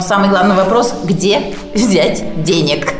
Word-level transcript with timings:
Самый 0.00 0.28
главный 0.30 0.56
вопрос– 0.56 0.92
где 1.04 1.54
взять 1.74 2.42
денег? 2.42 2.92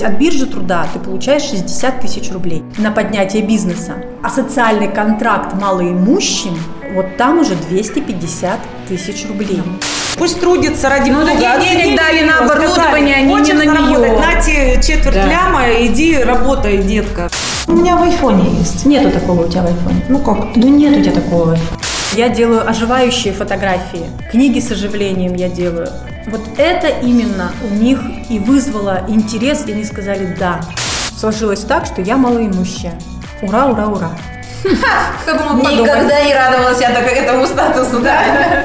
От 0.00 0.12
биржи 0.12 0.46
труда 0.46 0.86
ты 0.94 0.98
получаешь 0.98 1.42
60 1.42 2.00
тысяч 2.00 2.32
рублей 2.32 2.64
на 2.78 2.90
поднятие 2.90 3.42
бизнеса. 3.42 3.96
А 4.22 4.30
социальный 4.30 4.88
контракт 4.88 5.52
малоимущим, 5.60 6.56
вот 6.94 7.18
там 7.18 7.40
уже 7.40 7.54
250 7.54 8.58
тысяч 8.88 9.26
рублей. 9.28 9.62
Пусть 10.16 10.40
трудится 10.40 10.88
ради 10.88 11.10
Ну, 11.10 11.20
бога. 11.20 11.32
таких 11.34 11.60
денег 11.60 11.98
дали 11.98 12.22
на 12.22 12.38
оборудование, 12.38 13.16
а 13.16 13.20
не 13.20 13.34
на 13.34 13.44
заработать, 13.44 14.18
На 14.20 14.40
тебе 14.40 14.82
четверть 14.82 15.14
Да. 15.16 15.26
ляма, 15.26 15.64
иди 15.80 16.16
работай, 16.16 16.78
детка. 16.78 17.28
У 17.68 17.72
меня 17.72 17.96
в 17.96 18.02
айфоне 18.02 18.50
есть. 18.58 18.86
Нету 18.86 19.10
такого 19.10 19.44
у 19.44 19.48
тебя 19.50 19.62
в 19.62 19.66
айфоне. 19.66 20.02
Ну 20.08 20.18
как? 20.18 20.56
Ну 20.56 20.68
нет 20.68 20.96
у 20.96 21.02
тебя 21.02 21.12
такого 21.12 21.44
в 21.44 21.50
айфоне. 21.50 21.78
Я 22.14 22.28
делаю 22.28 22.68
оживающие 22.68 23.32
фотографии, 23.32 24.04
книги 24.30 24.60
с 24.60 24.70
оживлением 24.70 25.34
я 25.34 25.48
делаю. 25.48 25.88
Вот 26.26 26.42
это 26.58 26.88
именно 26.88 27.52
у 27.64 27.72
них 27.72 28.00
и 28.28 28.38
вызвало 28.38 29.00
интерес, 29.08 29.64
и 29.66 29.72
они 29.72 29.82
сказали 29.82 30.36
«да». 30.38 30.60
Сложилось 31.18 31.60
так, 31.60 31.86
что 31.86 32.02
я 32.02 32.18
малоимущая. 32.18 32.92
Ура, 33.40 33.64
ура, 33.64 33.86
ура. 33.86 34.10
Кто 35.22 35.36
бы 35.36 35.54
мог 35.54 35.64
подумать? 35.64 35.88
Никогда 35.88 36.22
не 36.22 36.34
радовалась 36.34 36.80
я 36.82 36.90
так 36.90 37.06
этому 37.06 37.46
статусу, 37.46 38.00
да? 38.00 38.64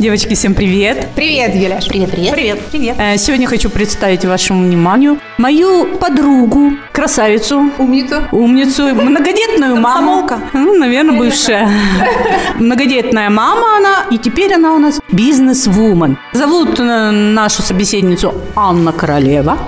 Девочки, 0.00 0.32
всем 0.32 0.54
привет! 0.54 1.08
Привет, 1.14 1.54
Юляш. 1.54 1.86
Привет, 1.86 2.10
привет. 2.10 2.32
Привет. 2.32 2.58
Привет. 2.72 2.96
Э, 2.98 3.18
Сегодня 3.18 3.46
хочу 3.46 3.68
представить 3.68 4.24
вашему 4.24 4.64
вниманию 4.64 5.18
мою 5.36 5.98
подругу, 5.98 6.72
красавицу, 6.90 7.70
Умница. 7.76 8.26
умницу, 8.32 8.94
многодетную 8.94 9.76
маму. 9.76 10.26
Ну, 10.54 10.78
наверное, 10.78 11.18
бывшая. 11.18 11.68
Многодетная 12.58 13.28
мама 13.28 13.76
она, 13.76 14.06
и 14.10 14.16
теперь 14.16 14.54
она 14.54 14.72
у 14.72 14.78
нас 14.78 15.02
бизнес-вумен. 15.12 16.16
Зовут 16.32 16.80
э, 16.80 17.10
нашу 17.10 17.60
собеседницу 17.60 18.32
Анна 18.56 18.92
Королева, 18.92 19.58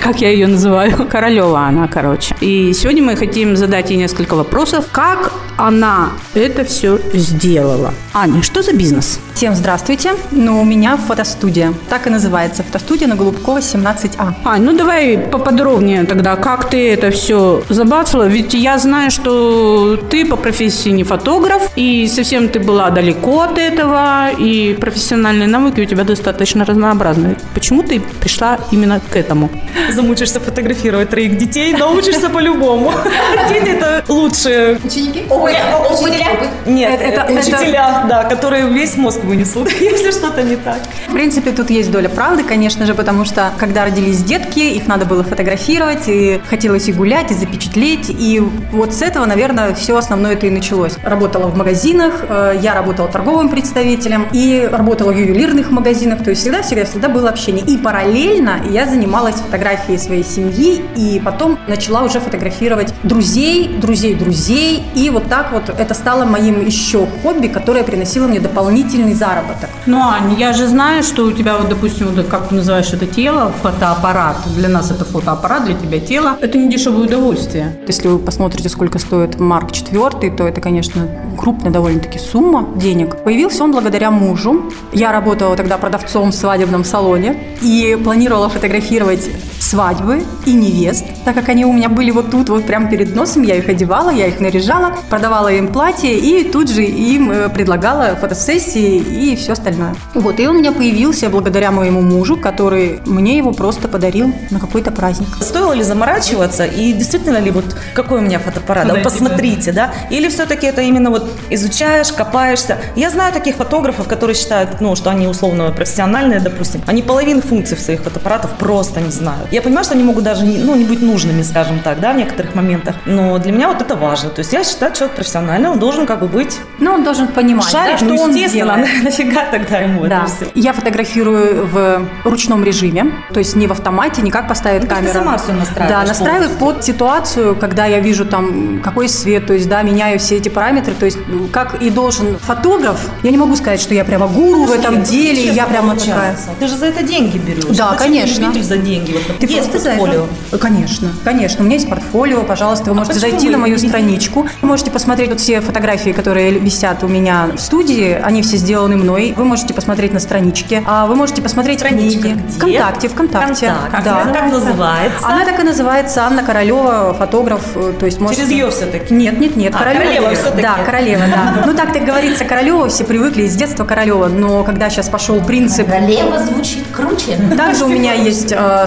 как 0.00 0.20
я 0.20 0.30
ее 0.30 0.46
называю. 0.46 1.06
Королева 1.10 1.60
она, 1.60 1.88
короче. 1.88 2.34
И 2.40 2.72
сегодня 2.72 3.02
мы 3.02 3.16
хотим 3.16 3.56
задать 3.56 3.90
ей 3.90 3.96
несколько 3.96 4.34
вопросов, 4.34 4.86
как 4.90 5.32
она 5.56 6.10
это 6.34 6.64
все 6.64 6.98
сделала. 7.12 7.92
Аня, 8.14 8.42
что 8.42 8.62
за 8.62 8.72
бизнес? 8.72 9.20
Всем 9.34 9.54
здравствуйте. 9.54 10.12
Ну, 10.30 10.60
у 10.60 10.64
меня 10.64 10.96
фотостудия. 10.96 11.72
Так 11.88 12.06
и 12.06 12.10
называется. 12.10 12.62
Фотостудия 12.62 13.06
на 13.06 13.16
Голубкова 13.16 13.58
17А. 13.58 14.34
Ань, 14.44 14.62
ну 14.62 14.76
давай 14.76 15.18
поподробнее 15.18 16.04
тогда, 16.04 16.36
как 16.36 16.70
ты 16.70 16.90
это 16.90 17.10
все 17.10 17.62
забацала. 17.68 18.26
Ведь 18.26 18.54
я 18.54 18.78
знаю, 18.78 19.10
что 19.10 19.96
ты 20.10 20.24
по 20.24 20.36
профессии 20.36 20.90
не 20.90 21.04
фотограф, 21.04 21.70
и 21.76 22.08
совсем 22.08 22.48
ты 22.48 22.58
была 22.58 22.90
далеко 22.90 23.42
от 23.42 23.58
этого, 23.58 24.30
и 24.38 24.74
профессиональные 24.80 25.48
навыки 25.48 25.80
у 25.80 25.84
тебя 25.84 26.04
достаточно 26.04 26.64
разнообразные. 26.64 27.36
Почему 27.54 27.82
ты 27.82 28.00
пришла 28.20 28.58
именно 28.70 29.00
к 29.00 29.16
этому? 29.16 29.50
Замучишься 29.94 30.40
фотографировать 30.40 31.10
троих 31.10 31.36
детей, 31.36 31.72
научишься 31.72 32.28
по-любому. 32.28 32.92
Дети 33.48 33.68
это 33.70 34.04
лучшие. 34.08 34.78
Ученики? 34.84 35.24
Ой, 35.28 35.54
учителя? 35.90 36.26
Нет, 36.66 37.00
Это- 37.00 37.32
учителя, 37.32 38.04
да, 38.08 38.24
которые 38.24 38.68
весь 38.68 38.96
мозг 38.96 39.24
вынесут, 39.24 39.70
если 39.80 40.10
что-то 40.10 40.42
не 40.42 40.56
так. 40.56 40.78
В 41.08 41.12
принципе, 41.12 41.50
тут 41.52 41.70
есть 41.70 41.90
доля 41.90 42.08
правды, 42.08 42.44
конечно 42.44 42.86
же, 42.86 42.94
потому 42.94 43.24
что, 43.24 43.52
когда 43.58 43.84
родились 43.84 44.22
детки, 44.22 44.60
их 44.60 44.86
надо 44.86 45.06
было 45.06 45.24
фотографировать, 45.24 46.08
и 46.08 46.40
хотелось 46.48 46.88
и 46.88 46.92
гулять, 46.92 47.30
и 47.30 47.34
запечатлеть, 47.34 48.06
и 48.08 48.40
вот 48.72 48.94
с 48.94 49.02
этого, 49.02 49.26
наверное, 49.26 49.74
все 49.74 49.96
основное 49.96 50.32
это 50.32 50.46
и 50.46 50.50
началось. 50.50 50.94
Работала 51.02 51.46
в 51.48 51.56
магазинах, 51.56 52.24
э, 52.28 52.58
я 52.60 52.74
работала 52.74 53.08
торговым 53.08 53.48
представителем, 53.48 54.28
и 54.32 54.68
работала 54.70 55.12
в 55.12 55.16
ювелирных 55.18 55.70
магазинах, 55.70 56.22
то 56.22 56.30
есть 56.30 56.42
всегда-всегда-всегда 56.42 57.08
было 57.08 57.28
общение. 57.30 57.64
И 57.64 57.76
параллельно 57.76 58.60
я 58.70 58.86
занималась 58.86 59.36
фотографией 59.36 59.79
своей 59.98 60.24
семьи, 60.24 60.82
и 60.96 61.20
потом 61.24 61.58
начала 61.68 62.02
уже 62.02 62.20
фотографировать 62.20 62.94
друзей, 63.02 63.68
друзей-друзей, 63.68 64.82
и 64.94 65.10
вот 65.10 65.28
так 65.28 65.52
вот 65.52 65.68
это 65.68 65.94
стало 65.94 66.24
моим 66.24 66.64
еще 66.64 67.06
хобби, 67.22 67.48
которое 67.48 67.84
приносило 67.84 68.26
мне 68.26 68.40
дополнительный 68.40 69.14
заработок. 69.14 69.70
Ну, 69.86 70.00
Ань, 70.00 70.34
я 70.38 70.52
же 70.52 70.66
знаю, 70.66 71.02
что 71.02 71.24
у 71.24 71.32
тебя, 71.32 71.56
вот, 71.56 71.68
допустим, 71.68 72.08
вот, 72.08 72.26
как 72.26 72.48
ты 72.48 72.54
называешь 72.54 72.92
это 72.92 73.06
тело, 73.06 73.52
фотоаппарат. 73.62 74.36
Для 74.56 74.68
нас 74.68 74.90
это 74.90 75.04
фотоаппарат, 75.04 75.64
для 75.64 75.74
тебя 75.74 76.00
тело. 76.00 76.36
Это 76.40 76.58
не 76.58 76.68
дешевое 76.68 77.06
удовольствие. 77.06 77.76
Если 77.86 78.08
вы 78.08 78.18
посмотрите, 78.18 78.68
сколько 78.68 78.98
стоит 78.98 79.40
Марк 79.40 79.72
4, 79.72 80.30
то 80.36 80.46
это, 80.46 80.60
конечно, 80.60 81.08
крупная 81.38 81.72
довольно-таки 81.72 82.18
сумма 82.18 82.68
денег. 82.76 83.22
Появился 83.24 83.64
он 83.64 83.72
благодаря 83.72 84.10
мужу. 84.10 84.70
Я 84.92 85.12
работала 85.12 85.56
тогда 85.56 85.78
продавцом 85.78 86.30
в 86.30 86.34
свадебном 86.34 86.84
салоне 86.84 87.36
и 87.62 87.98
планировала 88.02 88.48
фотографировать 88.48 89.28
свадьбы 89.70 90.24
и 90.46 90.52
невест, 90.52 91.04
так 91.24 91.34
как 91.34 91.48
они 91.48 91.64
у 91.64 91.72
меня 91.72 91.88
были 91.88 92.10
вот 92.10 92.30
тут, 92.30 92.48
вот 92.48 92.66
прямо 92.66 92.90
перед 92.90 93.14
носом. 93.14 93.42
Я 93.42 93.54
их 93.56 93.68
одевала, 93.68 94.10
я 94.10 94.26
их 94.26 94.40
наряжала, 94.40 94.96
продавала 95.08 95.48
им 95.48 95.68
платье 95.68 96.18
и 96.18 96.42
тут 96.50 96.68
же 96.68 96.82
им 96.82 97.30
э, 97.30 97.48
предлагала 97.48 98.16
фотосессии 98.16 98.96
и 98.96 99.36
все 99.36 99.52
остальное. 99.52 99.94
Вот, 100.14 100.40
и 100.40 100.46
он 100.46 100.56
у 100.56 100.58
меня 100.58 100.72
появился 100.72 101.28
благодаря 101.28 101.70
моему 101.70 102.00
мужу, 102.00 102.36
который 102.36 103.00
мне 103.06 103.36
его 103.36 103.52
просто 103.52 103.86
подарил 103.86 104.32
на 104.50 104.58
какой-то 104.58 104.90
праздник. 104.90 105.28
Стоило 105.40 105.72
ли 105.72 105.84
заморачиваться 105.84 106.64
и 106.64 106.92
действительно 106.92 107.38
ли 107.38 107.50
вот 107.50 107.64
какой 107.94 108.18
у 108.18 108.22
меня 108.22 108.40
фотоаппарат? 108.40 108.88
Да, 108.88 108.94
вот 108.94 109.04
посмотрите, 109.04 109.72
да? 109.72 109.94
Или 110.10 110.28
все-таки 110.28 110.66
это 110.66 110.82
именно 110.82 111.10
вот 111.10 111.30
изучаешь, 111.50 112.12
копаешься? 112.12 112.78
Я 112.96 113.10
знаю 113.10 113.32
таких 113.32 113.54
фотографов, 113.56 114.08
которые 114.08 114.34
считают, 114.34 114.80
ну, 114.80 114.96
что 114.96 115.10
они 115.10 115.28
условно 115.28 115.70
профессиональные, 115.70 116.40
допустим. 116.40 116.82
Они 116.86 117.02
половину 117.02 117.40
функций 117.40 117.76
в 117.76 117.80
своих 117.80 118.00
фотоаппаратов 118.00 118.50
просто 118.58 119.00
не 119.00 119.10
знают. 119.10 119.52
Я 119.52 119.59
понимаю, 119.60 119.84
что 119.84 119.94
они 119.94 120.04
могут 120.04 120.24
даже 120.24 120.44
не, 120.44 120.58
ну, 120.58 120.74
не 120.74 120.84
быть 120.84 121.02
нужными, 121.02 121.42
скажем 121.42 121.80
так, 121.80 122.00
да, 122.00 122.12
в 122.12 122.16
некоторых 122.16 122.54
моментах. 122.54 122.94
Но 123.06 123.38
для 123.38 123.52
меня 123.52 123.68
вот 123.68 123.80
это 123.80 123.96
важно. 123.96 124.30
То 124.30 124.40
есть 124.40 124.52
я 124.52 124.64
считаю, 124.64 124.92
человек 124.94 125.16
профессиональный, 125.16 125.68
он 125.68 125.78
должен 125.78 126.06
как 126.06 126.20
бы 126.20 126.28
быть 126.28 126.58
Ну, 126.78 126.92
он 126.92 127.04
должен 127.04 127.28
понимать, 127.28 127.66
да, 127.72 127.84
шарить, 127.84 127.96
что 127.98 128.06
ну, 128.06 128.20
он 128.20 128.32
делает. 128.34 128.86
нафига 129.02 129.44
тогда 129.50 129.78
ему 129.78 130.06
Да. 130.06 130.22
это 130.22 130.26
все? 130.26 130.46
Я 130.54 130.72
фотографирую 130.72 131.66
в 131.66 132.06
ручном 132.24 132.64
режиме, 132.64 133.12
то 133.32 133.38
есть 133.38 133.56
не 133.56 133.66
в 133.66 133.72
автомате, 133.72 134.22
не 134.22 134.30
как 134.30 134.48
поставить 134.48 134.82
Ну, 134.82 134.88
камеру. 134.88 135.12
сама 135.12 135.36
всё 135.36 135.52
настраиваешь 135.52 135.90
Да, 136.02 136.06
настраиваю 136.06 136.50
под 136.58 136.84
ситуацию, 136.84 137.54
когда 137.56 137.86
я 137.86 138.00
вижу 138.00 138.24
там 138.24 138.80
какой 138.82 139.08
свет, 139.08 139.46
то 139.46 139.52
есть 139.54 139.68
да, 139.68 139.82
меняю 139.82 140.18
все 140.18 140.36
эти 140.36 140.48
параметры, 140.48 140.94
то 140.94 141.04
есть 141.06 141.18
ну, 141.28 141.48
как 141.48 141.82
и 141.82 141.90
должен 141.90 142.38
фотограф. 142.38 142.98
Я 143.22 143.30
не 143.30 143.38
могу 143.38 143.56
сказать, 143.56 143.80
что 143.80 143.94
я 143.94 144.04
прямо 144.04 144.26
гуру 144.28 144.64
в 144.64 144.72
этом 144.72 145.02
деле, 145.02 145.52
я 145.52 145.66
прямо 145.66 145.94
такая. 145.94 146.14
Получается. 146.14 146.48
Ты 146.58 146.66
же 146.66 146.76
за 146.76 146.86
это 146.86 147.02
деньги 147.02 147.38
берешь. 147.38 147.76
Да, 147.76 147.90
же 147.92 147.96
конечно. 147.98 148.52
за 148.62 148.76
деньги. 148.76 149.12
Вот, 149.12 149.38
Ты 149.38 149.46
есть 149.56 149.72
портфолио. 149.72 150.26
Конечно, 150.60 151.10
конечно. 151.24 151.62
У 151.62 151.64
меня 151.66 151.76
есть 151.76 151.88
портфолио, 151.88 152.42
пожалуйста, 152.42 152.90
вы 152.90 152.94
можете 152.96 153.14
почему 153.14 153.30
зайти 153.30 153.46
вы 153.46 153.52
на 153.52 153.58
мою 153.58 153.74
видите? 153.74 153.88
страничку. 153.90 154.46
Вы 154.62 154.68
можете 154.68 154.90
посмотреть 154.90 155.30
вот 155.30 155.40
все 155.40 155.60
фотографии, 155.60 156.10
которые 156.10 156.52
висят 156.58 157.02
у 157.04 157.08
меня 157.08 157.48
в 157.54 157.58
студии. 157.60 158.18
Они 158.22 158.42
все 158.42 158.56
сделаны 158.56 158.96
мной. 158.96 159.34
Вы 159.36 159.44
можете 159.44 159.74
посмотреть 159.74 160.12
на 160.12 160.20
страничке. 160.20 160.82
А 160.86 161.06
вы 161.06 161.14
можете 161.16 161.42
посмотреть 161.42 161.80
Страничка 161.80 162.20
книги. 162.20 162.34
где? 162.34 162.52
ВКонтакте, 162.58 163.08
ВКонтакте. 163.08 163.66
ВКонтакте. 163.88 164.04
Да. 164.04 164.32
Как 164.32 164.52
называется? 164.52 165.26
Она 165.26 165.44
так 165.44 165.58
и 165.60 165.62
называется 165.62 166.22
Анна 166.24 166.42
Королева, 166.42 167.14
фотограф. 167.18 167.62
э, 167.76 167.92
То 167.98 168.06
есть 168.06 168.20
можете... 168.20 168.42
Через 168.42 168.52
ее 168.52 168.70
все-таки. 168.70 169.12
Нет, 169.14 169.38
нет, 169.40 169.56
нет, 169.56 169.74
А, 169.74 169.78
Королева. 169.78 170.04
Королева 170.04 170.34
всё-таки. 170.34 170.62
Да, 170.62 170.74
Королева, 170.84 171.22
да. 171.26 171.62
Ну 171.66 171.74
так 171.74 171.92
так 171.92 172.04
говорится 172.04 172.44
Королева, 172.44 172.88
все 172.88 173.04
привыкли 173.04 173.46
с 173.46 173.54
детства 173.54 173.84
Королева, 173.84 174.26
но 174.28 174.64
когда 174.64 174.88
сейчас 174.90 175.08
пошел 175.08 175.40
принцип 175.40 175.86
Королева 175.88 176.38
звучит 176.38 176.84
круче. 176.94 177.38
также 177.56 177.84
у 177.84 177.88
меня 177.88 178.12
есть 178.14 178.52
э, 178.52 178.86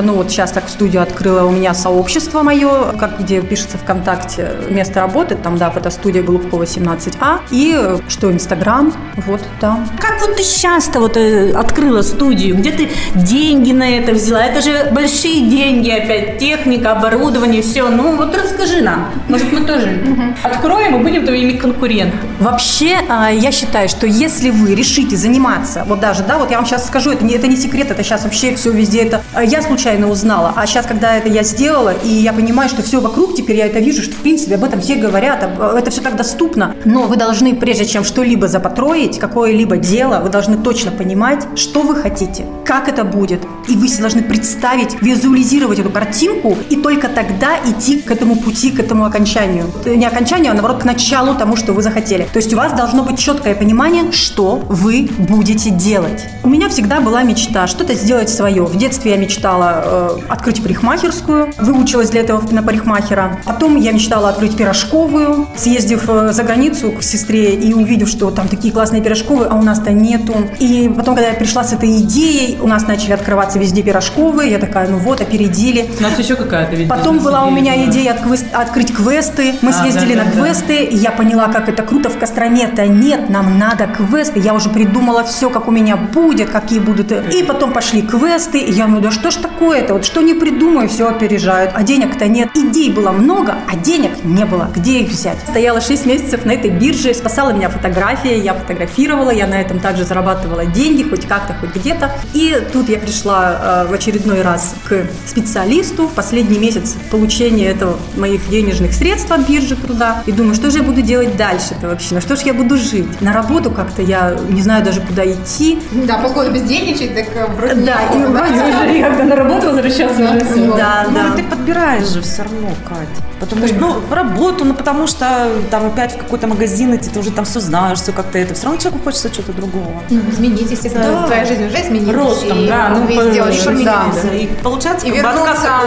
страничка, 0.00 0.02
ну 0.02 0.14
вот 0.14 0.30
сейчас 0.30 0.52
так 0.52 0.68
студию 0.68 1.02
открыла 1.02 1.44
у 1.44 1.50
меня 1.50 1.74
сообщество 1.74 2.42
мое, 2.42 2.92
как 2.98 3.20
где 3.20 3.40
пишется 3.40 3.78
ВКонтакте 3.78 4.50
место 4.70 5.00
работы, 5.00 5.34
там, 5.34 5.58
да, 5.58 5.70
фотостудия 5.70 6.22
Голубкова 6.22 6.64
17А, 6.64 7.40
и 7.50 7.98
что, 8.08 8.32
Инстаграм, 8.32 8.92
вот 9.16 9.40
там. 9.60 9.88
Как 10.00 10.20
вот 10.20 10.36
ты 10.36 10.42
сейчас-то 10.42 11.00
вот 11.00 11.16
э, 11.16 11.52
открыла 11.52 12.02
студию? 12.02 12.56
Где 12.56 12.72
ты 12.72 12.88
деньги 13.14 13.72
на 13.72 13.88
это 13.88 14.12
взяла? 14.12 14.44
Это 14.44 14.60
же 14.60 14.90
большие 14.92 15.48
деньги 15.48 15.90
опять, 15.90 16.38
техника, 16.38 16.92
оборудование, 16.92 17.62
все. 17.62 17.88
Ну 17.88 18.16
вот 18.16 18.34
расскажи 18.34 18.82
нам. 18.82 19.10
Может, 19.28 19.52
мы 19.52 19.60
тоже 19.60 20.00
откроем 20.42 20.96
и 20.96 21.02
будем 21.02 21.24
твоими 21.24 21.52
конкурентами. 21.52 22.20
Вообще, 22.38 22.96
а, 23.08 23.30
я 23.30 23.52
считаю, 23.52 23.88
что 23.88 24.06
если 24.06 24.50
вы 24.50 24.74
решите 24.74 25.16
заниматься, 25.16 25.84
вот 25.86 26.00
даже, 26.00 26.22
да, 26.22 26.38
вот 26.38 26.50
я 26.50 26.56
вам 26.56 26.66
сейчас 26.66 26.86
скажу, 26.86 27.10
это 27.10 27.24
не, 27.24 27.34
это 27.34 27.46
не 27.46 27.56
секрет, 27.56 27.90
это 27.90 28.02
сейчас 28.02 28.24
вообще 28.24 28.54
все 28.54 28.70
везде, 28.70 29.02
это 29.02 29.22
а, 29.34 29.44
я 29.44 29.62
случайно 29.62 29.89
случайно 29.90 30.10
узнала. 30.10 30.52
А 30.56 30.66
сейчас, 30.66 30.86
когда 30.86 31.16
это 31.16 31.28
я 31.28 31.42
сделала, 31.42 31.92
и 32.04 32.08
я 32.08 32.32
понимаю, 32.32 32.68
что 32.68 32.82
все 32.82 33.00
вокруг, 33.00 33.34
теперь 33.34 33.56
я 33.56 33.66
это 33.66 33.80
вижу, 33.80 34.02
что, 34.02 34.12
в 34.12 34.18
принципе, 34.18 34.54
об 34.54 34.62
этом 34.62 34.80
все 34.80 34.94
говорят, 34.94 35.42
об- 35.42 35.60
это 35.74 35.90
все 35.90 36.00
так 36.00 36.16
доступно. 36.16 36.76
Но 36.84 37.02
вы 37.08 37.16
должны, 37.16 37.56
прежде 37.56 37.84
чем 37.86 38.04
что-либо 38.04 38.46
запотроить, 38.46 39.18
какое-либо 39.18 39.76
дело, 39.78 40.20
вы 40.22 40.28
должны 40.28 40.58
точно 40.58 40.92
понимать, 40.92 41.46
что 41.56 41.82
вы 41.82 41.96
хотите, 41.96 42.44
как 42.64 42.88
это 42.88 43.02
будет. 43.04 43.40
И 43.66 43.74
вы 43.74 43.88
должны 43.98 44.22
представить, 44.22 45.02
визуализировать 45.02 45.80
эту 45.80 45.90
картинку, 45.90 46.56
и 46.70 46.76
только 46.76 47.08
тогда 47.08 47.56
идти 47.66 48.00
к 48.00 48.10
этому 48.12 48.36
пути, 48.36 48.70
к 48.70 48.78
этому 48.78 49.04
окончанию. 49.04 49.64
Не 49.84 50.06
окончанию, 50.06 50.52
а 50.52 50.54
наоборот, 50.54 50.82
к 50.82 50.84
началу 50.84 51.34
тому, 51.34 51.56
что 51.56 51.72
вы 51.72 51.82
захотели. 51.82 52.28
То 52.32 52.38
есть 52.38 52.54
у 52.54 52.56
вас 52.56 52.72
должно 52.74 53.02
быть 53.02 53.18
четкое 53.18 53.56
понимание, 53.56 54.12
что 54.12 54.56
вы 54.68 55.08
будете 55.18 55.70
делать. 55.70 56.26
У 56.44 56.48
меня 56.48 56.68
всегда 56.68 57.00
была 57.00 57.22
мечта 57.24 57.66
что-то 57.66 57.94
сделать 57.94 58.28
свое. 58.28 58.62
В 58.62 58.76
детстве 58.76 59.10
я 59.12 59.16
мечтала 59.16 59.69
э, 59.84 60.08
открыть 60.28 60.62
парикмахерскую, 60.62 61.52
выучилась 61.58 62.10
для 62.10 62.20
этого 62.22 62.42
на 62.50 62.62
парикмахера. 62.62 63.38
Потом 63.44 63.76
я 63.76 63.92
мечтала 63.92 64.28
открыть 64.30 64.56
пирожковую, 64.56 65.46
съездив 65.56 66.04
э, 66.08 66.32
за 66.32 66.42
границу 66.42 66.92
к 66.92 67.02
сестре 67.02 67.54
и 67.54 67.72
увидев, 67.72 68.08
что 68.08 68.30
там 68.30 68.48
такие 68.48 68.72
классные 68.72 69.02
пирожковые, 69.02 69.48
а 69.50 69.54
у 69.56 69.62
нас-то 69.62 69.90
нету. 69.92 70.34
И 70.58 70.92
потом, 70.96 71.14
когда 71.14 71.30
я 71.30 71.34
пришла 71.34 71.64
с 71.64 71.72
этой 71.72 71.98
идеей, 72.00 72.58
у 72.60 72.66
нас 72.66 72.86
начали 72.86 73.12
открываться 73.12 73.58
везде 73.58 73.82
пирожковые. 73.82 74.50
Я 74.50 74.58
такая, 74.58 74.88
ну 74.88 74.98
вот, 74.98 75.20
опередили. 75.20 75.88
У 75.98 76.02
нас 76.02 76.18
еще 76.18 76.34
какая-то 76.36 76.76
ведь 76.76 76.88
Потом 76.88 77.18
была 77.18 77.44
у 77.44 77.50
меня 77.50 77.84
идея 77.86 78.14
отквы- 78.14 78.50
открыть 78.52 78.94
квесты. 78.94 79.54
Мы 79.62 79.70
А, 79.70 79.72
съездили 79.72 80.14
да, 80.14 80.24
на 80.24 80.30
да, 80.30 80.36
да. 80.36 80.42
квесты, 80.42 80.84
и 80.84 80.96
я 80.96 81.10
поняла, 81.10 81.48
как 81.48 81.68
это 81.68 81.82
круто 81.82 82.08
в 82.10 82.18
Костроме-то. 82.18 82.86
Нет, 82.86 83.30
нам 83.30 83.58
надо 83.58 83.86
квесты. 83.86 84.38
Я 84.40 84.54
уже 84.54 84.68
придумала 84.70 85.24
все, 85.24 85.50
как 85.50 85.68
у 85.68 85.70
меня 85.70 85.96
будет, 85.96 86.50
какие 86.50 86.78
будут. 86.78 87.12
И 87.12 87.42
потом 87.42 87.72
пошли 87.72 88.02
квесты, 88.02 88.58
и 88.58 88.72
я 88.72 88.84
думаю, 88.86 89.02
да 89.02 89.10
что 89.10 89.30
ж 89.30 89.36
такое-то? 89.60 89.92
Вот 89.94 90.06
что 90.06 90.22
не 90.22 90.32
придумаю, 90.32 90.88
все 90.88 91.06
опережают. 91.08 91.72
А 91.74 91.82
денег-то 91.82 92.26
нет. 92.26 92.48
Идей 92.56 92.90
было 92.90 93.12
много, 93.12 93.56
а 93.70 93.76
денег 93.76 94.24
не 94.24 94.46
было. 94.46 94.70
Где 94.74 95.00
их 95.00 95.10
взять? 95.10 95.38
Стояла 95.46 95.82
6 95.82 96.06
месяцев 96.06 96.46
на 96.46 96.52
этой 96.52 96.70
бирже, 96.70 97.12
спасала 97.12 97.52
меня 97.52 97.68
фотография, 97.68 98.38
я 98.38 98.54
фотографировала, 98.54 99.30
я 99.30 99.46
на 99.46 99.60
этом 99.60 99.78
также 99.78 100.04
зарабатывала 100.04 100.64
деньги, 100.64 101.02
хоть 101.02 101.26
как-то, 101.26 101.54
хоть 101.60 101.76
где-то. 101.76 102.10
И 102.32 102.56
тут 102.72 102.88
я 102.88 102.98
пришла 102.98 103.84
э, 103.84 103.90
в 103.90 103.92
очередной 103.92 104.40
раз 104.40 104.74
к 104.88 105.06
специалисту 105.26 106.06
в 106.06 106.12
последний 106.12 106.58
месяц 106.58 106.96
получения 107.10 107.66
этого 107.66 107.98
моих 108.16 108.48
денежных 108.48 108.94
средств 108.94 109.30
от 109.30 109.46
биржи 109.46 109.76
труда. 109.76 110.22
И 110.24 110.32
думаю, 110.32 110.54
что 110.54 110.70
же 110.70 110.78
я 110.78 110.84
буду 110.84 111.02
делать 111.02 111.36
дальше-то 111.36 111.88
вообще? 111.88 112.14
На 112.14 112.22
что 112.22 112.34
же 112.34 112.42
я 112.46 112.54
буду 112.54 112.76
жить? 112.76 113.20
На 113.20 113.34
работу 113.34 113.70
как-то 113.70 114.00
я 114.00 114.38
не 114.48 114.62
знаю 114.62 114.82
даже, 114.82 115.02
куда 115.02 115.30
идти. 115.30 115.78
Да, 115.92 116.16
полгода 116.18 116.50
бездельничать, 116.50 117.14
так 117.14 117.26
э, 117.34 117.46
вроде 117.54 117.74
Да, 117.74 118.00
и 118.14 118.18
вроде 118.24 119.00
Когда 119.10 119.24
на 119.24 119.36
работу 119.36 119.49
возвращаться 119.58 120.22
уже 120.22 120.44
все. 120.44 120.76
Да, 120.76 121.06
Ну, 121.08 121.14
да. 121.14 121.30
ты 121.36 121.42
подбираешь 121.44 122.08
же 122.08 122.22
все 122.22 122.42
равно, 122.42 122.68
Кать. 122.88 123.08
Потому 123.40 123.66
что, 123.66 123.76
ну, 123.76 123.96
работу, 124.10 124.64
ну, 124.66 124.74
потому 124.74 125.06
что 125.06 125.48
там 125.70 125.86
опять 125.86 126.12
в 126.14 126.18
какой-то 126.18 126.46
магазин 126.46 126.94
идти, 126.94 127.08
ты 127.08 127.18
уже 127.20 127.30
там 127.30 127.46
все 127.46 127.58
знаешь, 127.60 127.98
все 127.98 128.12
как-то 128.12 128.38
это. 128.38 128.52
Все 128.54 128.64
равно 128.66 128.78
человеку 128.78 129.02
хочется 129.04 129.30
чего-то 129.30 129.52
другого. 129.52 130.02
Ну, 130.10 130.20
изменить, 130.30 130.70
естественно, 130.70 131.06
Да. 131.22 131.26
твоя 131.26 131.44
жизнь 131.46 131.66
уже 131.66 131.80
изменилась. 131.80 132.16
Ростом, 132.16 132.58
и 132.64 132.68
да, 132.68 132.88
ну, 132.90 133.08
что-то 133.52 133.70
Меняется. 133.72 134.26
да. 134.28 134.34
И 134.36 134.46
получается, 134.62 135.06
И 135.06 135.10
вернуться 135.10 135.44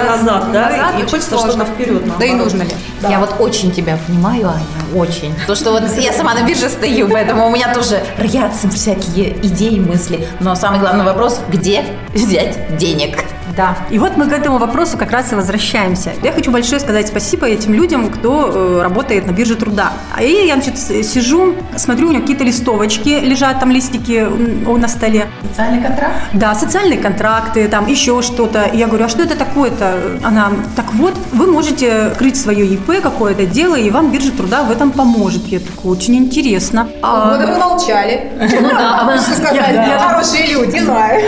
назад, 0.09 0.51
да, 0.51 0.69
назад 0.69 0.93
и 0.99 1.01
хочется 1.03 1.37
что-то 1.37 1.65
вперед. 1.65 2.01
Да 2.17 2.25
и 2.25 2.33
нужно 2.33 2.63
ли? 2.63 2.71
Я 3.07 3.19
вот 3.19 3.35
очень 3.39 3.71
тебя 3.71 3.97
понимаю, 4.07 4.49
Аня, 4.49 4.99
очень. 4.99 5.33
То, 5.45 5.53
что 5.53 5.71
вот 5.71 5.83
я 5.97 6.11
сама 6.13 6.33
на 6.33 6.43
бирже 6.43 6.69
стою, 6.69 7.07
поэтому 7.07 7.47
у 7.47 7.51
меня 7.51 7.71
тоже 7.73 8.01
рятся 8.17 8.67
всякие 8.69 9.37
идеи, 9.45 9.77
мысли. 9.79 10.27
Но 10.39 10.55
самый 10.55 10.79
главный 10.79 11.05
вопрос, 11.05 11.39
где 11.49 11.83
взять 12.13 12.77
денег? 12.77 13.23
Да. 13.55 13.77
И 13.89 13.99
вот 13.99 14.17
мы 14.17 14.25
к 14.25 14.31
этому 14.33 14.57
вопросу 14.57 14.97
как 14.97 15.11
раз 15.11 15.31
и 15.31 15.35
возвращаемся. 15.35 16.13
Я 16.23 16.31
хочу 16.31 16.51
большое 16.51 16.79
сказать 16.79 17.07
спасибо 17.07 17.47
этим 17.47 17.73
людям, 17.73 18.09
кто 18.09 18.51
э, 18.51 18.81
работает 18.81 19.27
на 19.27 19.31
бирже 19.31 19.55
труда. 19.55 19.93
А 20.15 20.23
я, 20.23 20.55
значит, 20.55 20.77
сижу, 20.77 21.55
смотрю, 21.75 22.09
у 22.09 22.11
них 22.11 22.21
какие-то 22.21 22.43
листовочки 22.43 23.19
лежат, 23.21 23.59
там 23.59 23.71
листики 23.71 24.25
на 24.65 24.87
столе. 24.87 25.27
Социальный 25.49 25.81
контракт? 25.83 26.15
Да, 26.33 26.55
социальные 26.55 26.99
контракты, 26.99 27.67
там 27.67 27.87
еще 27.87 28.21
что-то. 28.21 28.63
И 28.63 28.77
я 28.77 28.87
говорю, 28.87 29.05
а 29.05 29.09
что 29.09 29.23
это 29.23 29.35
такое-то? 29.35 30.17
Она, 30.23 30.51
так 30.75 30.93
вот, 30.93 31.13
вы 31.31 31.47
можете 31.47 31.91
открыть 31.91 32.37
свое 32.39 32.65
ИП, 32.65 33.01
какое-то 33.01 33.45
дело, 33.45 33.75
и 33.75 33.89
вам 33.89 34.11
биржа 34.11 34.31
труда 34.31 34.63
в 34.63 34.71
этом 34.71 34.91
поможет. 34.91 35.47
Я 35.47 35.59
такой, 35.59 35.91
очень 35.91 36.15
интересно. 36.15 36.87
А, 37.01 37.29
Полгода 37.29 37.53
вы 37.53 37.59
молчали. 37.59 38.31
Ну 38.63 38.69
да, 38.69 39.17
Что 39.17 39.35
сказать, 39.35 39.99
хорошие 39.99 40.47
люди, 40.53 40.79
знаю. 40.79 41.21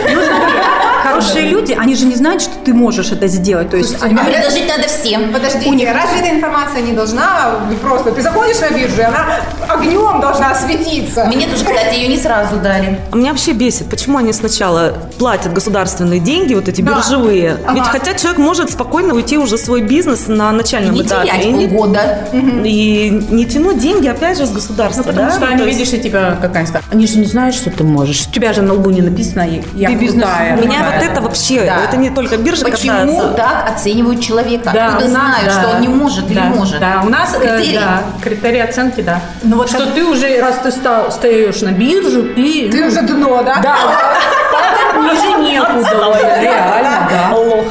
Хорошие 1.20 1.48
люди, 1.48 1.72
они 1.72 1.94
же 1.94 2.06
не 2.06 2.14
знают, 2.14 2.42
что 2.42 2.52
ты 2.64 2.74
можешь 2.74 3.10
это 3.12 3.26
сделать. 3.26 3.70
То 3.70 3.76
есть 3.76 3.96
они- 4.02 4.14
а 4.20 4.24
предложить 4.24 4.68
надо 4.68 4.88
всем. 4.88 5.32
Подождите, 5.32 5.92
разве 5.92 6.20
эта 6.20 6.30
информация 6.36 6.82
не 6.82 6.92
должна 6.92 7.56
просто... 7.82 8.12
Ты 8.12 8.22
заходишь 8.22 8.60
на 8.60 8.70
биржу, 8.76 9.00
и 9.00 9.04
она 9.04 9.26
огнем 9.68 10.20
должна 10.20 10.54
светиться. 10.54 11.24
Мне 11.26 11.46
тоже, 11.46 11.64
кстати, 11.64 11.94
ее 11.96 12.08
не 12.08 12.18
сразу 12.18 12.56
дали. 12.56 12.98
Меня 13.12 13.30
вообще 13.30 13.52
бесит, 13.52 13.88
почему 13.88 14.18
они 14.18 14.32
сначала 14.32 14.94
платят 15.18 15.52
государственные 15.52 16.20
деньги, 16.20 16.54
вот 16.54 16.68
эти 16.68 16.80
Да. 16.82 16.92
биржевые. 16.94 17.56
Ага. 17.66 17.74
Ведь 17.74 17.84
хотя 17.86 18.14
человек 18.14 18.38
может 18.38 18.70
спокойно 18.70 19.14
уйти 19.14 19.38
уже 19.38 19.56
в 19.56 19.60
свой 19.60 19.82
бизнес 19.82 20.28
на 20.28 20.52
начальном 20.52 20.94
Не 20.94 21.02
этапе. 21.02 21.28
терять 21.28 21.44
и 21.46 21.52
не- 21.52 21.68
полгода. 21.68 22.18
И 22.64 23.26
не 23.30 23.44
тянуть 23.44 23.78
деньги, 23.78 24.08
опять 24.08 24.38
же, 24.38 24.46
с 24.46 24.50
государства, 24.50 25.02
Ну, 25.02 25.08
потому 25.08 25.28
да? 25.30 25.36
что 25.36 25.46
они, 25.46 25.64
есть- 25.64 25.78
видишь, 25.78 25.92
и 25.94 26.00
тебя, 26.00 26.36
как 26.40 26.54
они 26.56 26.66
скажут, 26.66 26.86
они 26.92 27.06
же 27.06 27.18
не 27.18 27.26
знают, 27.26 27.54
что 27.54 27.70
ты 27.70 27.84
можешь. 27.84 28.26
У 28.26 28.30
тебя 28.30 28.52
же 28.52 28.62
на 28.62 28.74
лбу 28.74 28.90
не 28.90 29.02
написано, 29.02 29.46
я 29.74 29.88
Ты 29.88 29.94
бизнес- 29.94 30.22
крутая. 30.24 30.56
Меня 30.56 30.90
вот 30.92 31.02
это 31.06 31.20
вообще, 31.20 31.64
Да. 31.64 31.84
это 31.84 31.96
не 31.96 32.10
только 32.10 32.36
биржа 32.36 32.64
Почему 32.64 32.92
касается. 33.18 33.28
так 33.36 33.70
оценивают 33.70 34.20
человека? 34.20 34.70
Да, 34.72 34.86
Откуда 34.88 35.08
знают, 35.08 35.44
да. 35.46 35.60
что 35.62 35.70
он 35.76 35.80
не 35.80 35.88
может 35.88 36.26
или 36.30 36.34
Да, 36.38 36.44
может? 36.46 36.80
Да, 36.80 37.02
у 37.04 37.08
нас 37.08 37.34
э, 37.34 37.38
Критерий. 37.40 37.78
да, 37.78 38.02
критерии 38.22 38.60
оценки, 38.60 39.00
да. 39.00 39.20
Ну 39.42 39.56
вот 39.56 39.68
что 39.68 39.78
как- 39.84 39.94
ты 39.94 40.04
уже, 40.04 40.40
раз 40.40 40.56
ты 40.62 40.70
стал, 40.70 41.10
встаешь 41.10 41.60
на 41.62 41.72
биржу, 41.72 42.34
ты... 42.34 42.68
Ты 42.70 42.80
ну, 42.80 42.86
уже 42.88 43.02
дно, 43.02 43.42
да? 43.42 43.58
Да, 43.62 43.76
ниже 45.02 45.38
некуда. 45.42 46.40
Реально, 46.40 47.08
да. 47.10 47.36
Лох. 47.36 47.64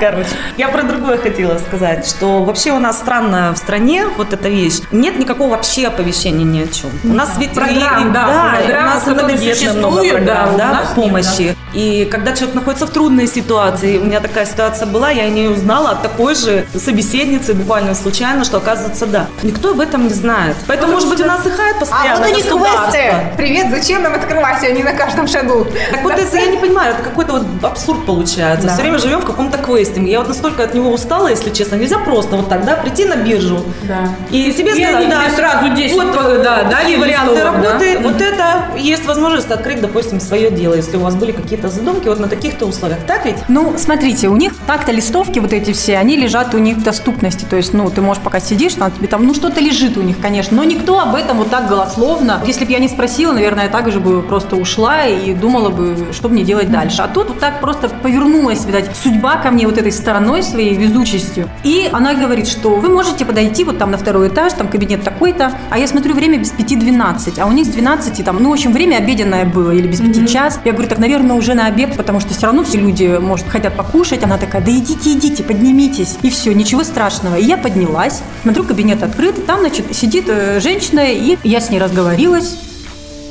Короче, 0.00 0.28
я 0.56 0.68
про 0.68 0.82
другое 0.82 1.18
хотела 1.18 1.58
сказать, 1.58 2.06
что 2.06 2.42
вообще 2.44 2.72
у 2.72 2.78
нас 2.78 2.98
странно 2.98 3.52
в 3.54 3.58
стране 3.58 4.06
вот 4.16 4.32
эта 4.32 4.48
вещь. 4.48 4.80
Нет 4.92 5.18
никакого 5.18 5.50
вообще 5.50 5.88
оповещения 5.88 6.44
ни 6.44 6.62
о 6.62 6.68
чем. 6.68 6.90
У 7.04 7.12
нас 7.14 7.36
ведь 7.38 7.52
Программ, 7.52 8.12
да, 8.12 8.58
у 8.64 8.72
нас 8.72 9.06
многодетные 9.06 9.72
много 9.72 10.08
программ, 10.08 10.56
да, 10.56 10.82
помощи. 10.94 11.56
И 11.74 12.08
когда 12.10 12.32
человек 12.32 12.54
находится 12.54 12.86
в 12.86 12.90
трудной 12.90 13.26
ситуации, 13.26 13.98
у 13.98 14.04
меня 14.04 14.20
такая 14.20 14.46
ситуация 14.46 14.86
была, 14.86 15.10
я 15.10 15.28
не 15.28 15.48
узнала 15.48 15.90
от 15.90 16.02
такой 16.02 16.34
же 16.34 16.66
собеседницы 16.74 17.52
буквально 17.54 17.94
случайно, 17.94 18.44
что 18.44 18.56
оказывается 18.56 19.06
да. 19.06 19.26
Никто 19.42 19.72
об 19.72 19.80
этом 19.80 20.04
не 20.04 20.14
знает. 20.14 20.56
Поэтому, 20.66 20.92
может 20.94 21.08
быть, 21.08 21.20
у 21.20 21.26
нас 21.26 21.44
и 21.46 21.50
хает 21.50 21.76
А 21.76 21.80
постоянно 21.80 22.20
вот 22.20 22.32
у 22.32 22.34
них 22.34 22.44
государство. 22.44 22.90
квесты. 22.90 23.14
Привет, 23.36 23.66
зачем 23.70 24.02
нам 24.02 24.14
открывать 24.14 24.62
они 24.64 24.82
на 24.82 24.92
каждом 24.92 25.26
шагу? 25.28 25.66
Так 25.90 26.02
вот 26.02 26.14
это 26.14 26.36
я 26.36 26.46
не 26.46 26.56
понимаю, 26.56 26.94
это 26.94 27.02
какой-то 27.02 27.32
вот 27.32 27.42
абсурд 27.62 28.06
получается. 28.06 28.68
Все 28.68 28.82
время 28.82 28.98
живем 28.98 29.20
в 29.20 29.26
каком-то 29.26 29.58
квесте. 29.58 29.87
Я 29.96 30.18
вот 30.18 30.28
настолько 30.28 30.64
от 30.64 30.74
него 30.74 30.90
устала, 30.90 31.28
если 31.28 31.50
честно. 31.50 31.76
Нельзя 31.76 31.98
просто 31.98 32.36
вот 32.36 32.48
так, 32.48 32.64
да, 32.64 32.74
прийти 32.74 33.04
на 33.04 33.16
биржу. 33.16 33.64
Да. 33.84 34.08
И 34.30 34.52
себе 34.52 34.72
И 34.72 34.84
сказать, 34.84 35.08
да, 35.08 35.30
сразу 35.34 35.74
10, 35.74 35.94
вот, 35.94 36.42
да, 36.42 36.64
дали 36.64 36.88
такие 36.88 36.98
варианты 36.98 37.34
да. 37.34 37.44
работы. 37.44 37.98
Вот 38.02 38.20
это 38.20 38.64
есть 38.78 39.06
возможность 39.06 39.50
открыть, 39.50 39.80
допустим, 39.80 40.20
свое 40.20 40.50
дело, 40.50 40.74
если 40.74 40.96
у 40.96 41.00
вас 41.00 41.14
были 41.14 41.32
какие-то 41.32 41.68
задумки 41.68 42.08
вот 42.08 42.20
на 42.20 42.28
таких-то 42.28 42.66
условиях. 42.66 43.00
Так 43.06 43.24
ведь? 43.24 43.36
Ну, 43.48 43.74
смотрите, 43.76 44.28
у 44.28 44.36
них 44.36 44.52
так-то 44.66 44.92
листовки 44.92 45.38
вот 45.38 45.52
эти 45.52 45.72
все, 45.72 45.96
они 45.96 46.16
лежат 46.16 46.54
у 46.54 46.58
них 46.58 46.78
в 46.78 46.82
доступности. 46.82 47.44
То 47.44 47.56
есть, 47.56 47.72
ну, 47.72 47.88
ты 47.90 48.00
можешь 48.00 48.22
пока 48.22 48.40
сидишь, 48.40 48.74
там 48.74 48.90
тебе 48.90 49.08
там, 49.08 49.26
ну, 49.26 49.34
что-то 49.34 49.60
лежит 49.60 49.96
у 49.96 50.02
них, 50.02 50.20
конечно. 50.20 50.56
Но 50.56 50.64
никто 50.64 50.98
об 50.98 51.14
этом 51.14 51.38
вот 51.38 51.50
так 51.50 51.68
голословно. 51.68 52.42
Если 52.46 52.64
бы 52.64 52.72
я 52.72 52.78
не 52.78 52.88
спросила, 52.88 53.32
наверное, 53.32 53.64
я 53.64 53.70
так 53.70 53.90
же 53.90 54.00
бы 54.00 54.22
просто 54.22 54.56
ушла 54.56 55.06
и 55.06 55.34
думала 55.34 55.70
бы, 55.70 56.08
что 56.12 56.28
мне 56.28 56.42
делать 56.42 56.70
дальше. 56.70 57.02
А 57.02 57.08
тут 57.08 57.28
вот 57.28 57.38
так 57.38 57.60
просто 57.60 57.88
повернулась, 57.88 58.64
видать, 58.64 58.90
судьба 58.96 59.36
ко 59.36 59.50
мне 59.50 59.66
вот 59.66 59.77
этой 59.78 59.92
стороной 59.92 60.42
своей 60.42 60.74
везучестью. 60.74 61.48
И 61.64 61.88
она 61.92 62.14
говорит, 62.14 62.48
что 62.48 62.76
вы 62.76 62.88
можете 62.88 63.24
подойти 63.24 63.64
вот 63.64 63.78
там 63.78 63.90
на 63.90 63.98
второй 63.98 64.28
этаж, 64.28 64.52
там 64.52 64.68
кабинет 64.68 65.02
такой-то. 65.02 65.52
А 65.70 65.78
я 65.78 65.86
смотрю, 65.86 66.14
время 66.14 66.38
без 66.38 66.50
пяти 66.50 66.76
12. 66.76 67.38
А 67.38 67.46
у 67.46 67.52
них 67.52 67.66
с 67.66 67.68
12 67.68 68.24
там, 68.24 68.42
ну, 68.42 68.50
в 68.50 68.52
общем, 68.52 68.72
время 68.72 68.96
обеденное 68.96 69.44
было 69.44 69.70
или 69.70 69.86
без 69.86 70.00
пяти 70.00 70.26
час. 70.26 70.60
Я 70.64 70.72
говорю, 70.72 70.88
так, 70.88 70.98
наверное, 70.98 71.36
уже 71.36 71.54
на 71.54 71.66
обед, 71.66 71.96
потому 71.96 72.20
что 72.20 72.34
все 72.34 72.46
равно 72.46 72.64
все 72.64 72.78
люди, 72.78 73.18
может, 73.20 73.48
хотят 73.48 73.76
покушать. 73.76 74.22
Она 74.24 74.38
такая, 74.38 74.62
да 74.62 74.70
идите, 74.70 75.12
идите, 75.12 75.42
поднимитесь. 75.42 76.18
И 76.22 76.30
все, 76.30 76.52
ничего 76.52 76.84
страшного. 76.84 77.36
И 77.36 77.44
я 77.44 77.56
поднялась, 77.56 78.22
смотрю, 78.42 78.64
кабинет 78.64 79.02
открыт, 79.02 79.46
там, 79.46 79.60
значит, 79.60 79.94
сидит 79.94 80.24
э, 80.28 80.60
женщина, 80.60 81.00
и 81.04 81.38
я 81.44 81.60
с 81.60 81.70
ней 81.70 81.78
разговорилась. 81.78 82.67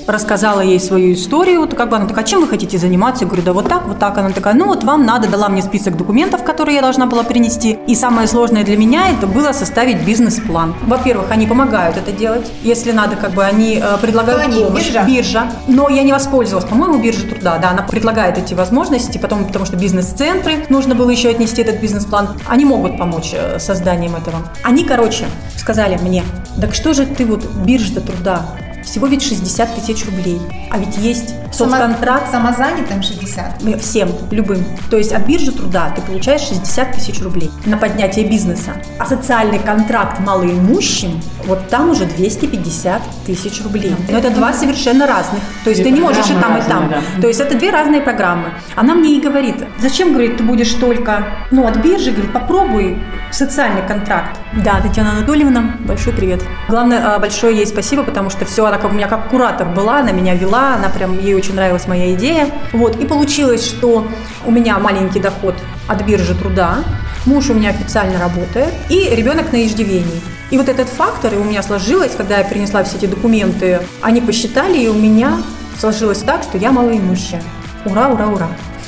Рассказала 0.07 0.61
ей 0.61 0.79
свою 0.79 1.13
историю, 1.13 1.61
вот 1.61 1.73
как 1.73 1.89
бы 1.89 1.97
она 1.97 2.07
такая, 2.07 2.23
а 2.23 2.27
чем 2.27 2.41
вы 2.41 2.47
хотите 2.47 2.77
заниматься? 2.77 3.23
Я 3.23 3.27
говорю, 3.27 3.43
да 3.43 3.53
вот 3.53 3.67
так, 3.67 3.85
вот 3.87 3.99
так. 3.99 4.17
Она 4.17 4.29
такая, 4.31 4.53
ну 4.53 4.67
вот 4.67 4.83
вам 4.83 5.05
надо, 5.05 5.27
дала 5.27 5.49
мне 5.49 5.61
список 5.61 5.97
документов, 5.97 6.43
которые 6.43 6.75
я 6.75 6.81
должна 6.81 7.05
была 7.05 7.23
принести. 7.23 7.77
И 7.87 7.95
самое 7.95 8.27
сложное 8.27 8.63
для 8.63 8.77
меня 8.77 9.09
это 9.09 9.27
было 9.27 9.51
составить 9.51 10.03
бизнес-план. 10.05 10.75
Во-первых, 10.85 11.31
они 11.31 11.45
помогают 11.45 11.97
это 11.97 12.11
делать, 12.11 12.51
если 12.63 12.91
надо, 12.91 13.15
как 13.15 13.31
бы 13.31 13.43
они 13.43 13.81
э, 13.83 13.97
предлагают 14.01 14.43
они? 14.43 14.63
помощь. 14.63 14.87
Биржа? 14.87 15.03
биржа. 15.03 15.51
Но 15.67 15.89
я 15.89 16.03
не 16.03 16.13
воспользовалась, 16.13 16.67
по-моему, 16.67 16.97
биржа 16.99 17.27
труда, 17.27 17.57
да, 17.59 17.71
она 17.71 17.83
предлагает 17.83 18.37
эти 18.37 18.53
возможности, 18.53 19.17
потом, 19.17 19.45
потому 19.45 19.65
что 19.65 19.75
бизнес-центры, 19.75 20.65
нужно 20.69 20.95
было 20.95 21.09
еще 21.09 21.29
отнести 21.29 21.61
этот 21.61 21.81
бизнес-план, 21.81 22.29
они 22.47 22.65
могут 22.65 22.97
помочь 22.97 23.31
э, 23.33 23.59
созданием 23.59 24.15
этого. 24.15 24.37
Они, 24.63 24.83
короче, 24.83 25.25
сказали 25.57 25.97
мне, 26.01 26.23
так 26.59 26.73
что 26.73 26.93
же 26.93 27.05
ты 27.05 27.25
вот 27.25 27.43
биржа 27.65 28.01
труда, 28.01 28.45
всего 28.87 29.07
ведь 29.07 29.21
60 29.21 29.75
тысяч 29.75 30.05
рублей, 30.05 30.39
а 30.71 30.79
ведь 30.79 30.97
есть 30.97 31.35
соцконтракт, 31.57 32.31
Самозанятым 32.31 33.01
60. 33.01 33.63
мы 33.63 33.77
Всем, 33.77 34.09
любым. 34.31 34.63
То 34.89 34.97
есть 34.97 35.11
от 35.11 35.25
биржи 35.25 35.51
труда 35.51 35.91
ты 35.95 36.01
получаешь 36.01 36.41
60 36.41 36.91
тысяч 36.93 37.21
рублей 37.21 37.49
на 37.65 37.77
поднятие 37.77 38.27
бизнеса. 38.27 38.71
А 38.99 39.05
социальный 39.05 39.59
контракт 39.59 40.19
малоимущим, 40.19 41.21
вот 41.45 41.67
там 41.69 41.89
уже 41.89 42.05
250 42.05 43.01
тысяч 43.25 43.63
рублей. 43.63 43.95
Но 44.09 44.17
это 44.17 44.29
два 44.29 44.53
совершенно 44.53 45.07
разных. 45.07 45.41
То 45.63 45.69
есть 45.69 45.83
ты 45.83 45.91
не 45.91 45.99
можешь 45.99 46.29
и 46.29 46.33
там, 46.33 46.57
и 46.57 46.61
там. 46.61 46.93
То 47.21 47.27
есть 47.27 47.39
это 47.39 47.57
две 47.57 47.71
разные 47.71 48.01
программы. 48.01 48.49
Она 48.75 48.93
мне 48.93 49.17
и 49.17 49.21
говорит, 49.21 49.55
зачем, 49.79 50.13
говорит, 50.13 50.37
ты 50.37 50.43
будешь 50.43 50.73
только, 50.73 51.27
ну, 51.51 51.67
от 51.67 51.77
биржи, 51.77 52.11
говорит, 52.11 52.31
попробуй 52.33 52.97
социальный 53.31 53.85
контракт. 53.85 54.37
Да, 54.63 54.79
Татьяна 54.81 55.11
Анатольевна, 55.11 55.75
большой 55.79 56.13
привет. 56.13 56.43
Главное, 56.69 57.15
а, 57.15 57.19
большое 57.19 57.55
ей 57.55 57.67
спасибо, 57.67 58.03
потому 58.03 58.29
что 58.29 58.45
все, 58.45 58.65
она 58.65 58.77
как 58.77 58.91
у 58.91 58.93
меня 58.93 59.07
как 59.07 59.29
куратор 59.29 59.67
была, 59.67 59.99
она 59.99 60.11
меня 60.11 60.33
вела, 60.35 60.75
она 60.75 60.89
прям, 60.89 61.19
ей 61.19 61.35
очень 61.35 61.46
нравилась 61.53 61.87
моя 61.87 62.13
идея. 62.13 62.49
Вот, 62.73 62.95
и 63.01 63.05
получилось, 63.05 63.65
что 63.65 64.07
у 64.45 64.51
меня 64.51 64.77
маленький 64.79 65.19
доход 65.19 65.55
от 65.87 66.01
биржи 66.03 66.35
труда, 66.35 66.79
муж 67.25 67.49
у 67.49 67.53
меня 67.53 67.69
официально 67.69 68.19
работает, 68.19 68.73
и 68.89 69.09
ребенок 69.11 69.51
на 69.51 69.65
иждивении. 69.65 70.21
И 70.49 70.57
вот 70.57 70.69
этот 70.69 70.87
фактор 70.87 71.33
у 71.35 71.43
меня 71.43 71.61
сложилось, 71.61 72.13
когда 72.15 72.37
я 72.37 72.45
принесла 72.45 72.83
все 72.83 72.97
эти 72.97 73.05
документы, 73.05 73.81
они 74.01 74.21
посчитали, 74.21 74.77
и 74.77 74.87
у 74.87 74.93
меня 74.93 75.41
сложилось 75.77 76.19
так, 76.19 76.43
что 76.43 76.57
я 76.57 76.71
малоимущая. 76.71 77.41
Ура, 77.85 78.09
ура, 78.09 78.27
ура. 78.27 78.47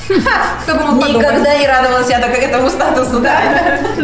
Никогда 0.09 1.57
не 1.57 1.67
радовалась 1.67 2.09
я 2.09 2.19
так 2.19 2.31
этому 2.37 2.69
статусу, 2.69 3.19
да? 3.19 3.41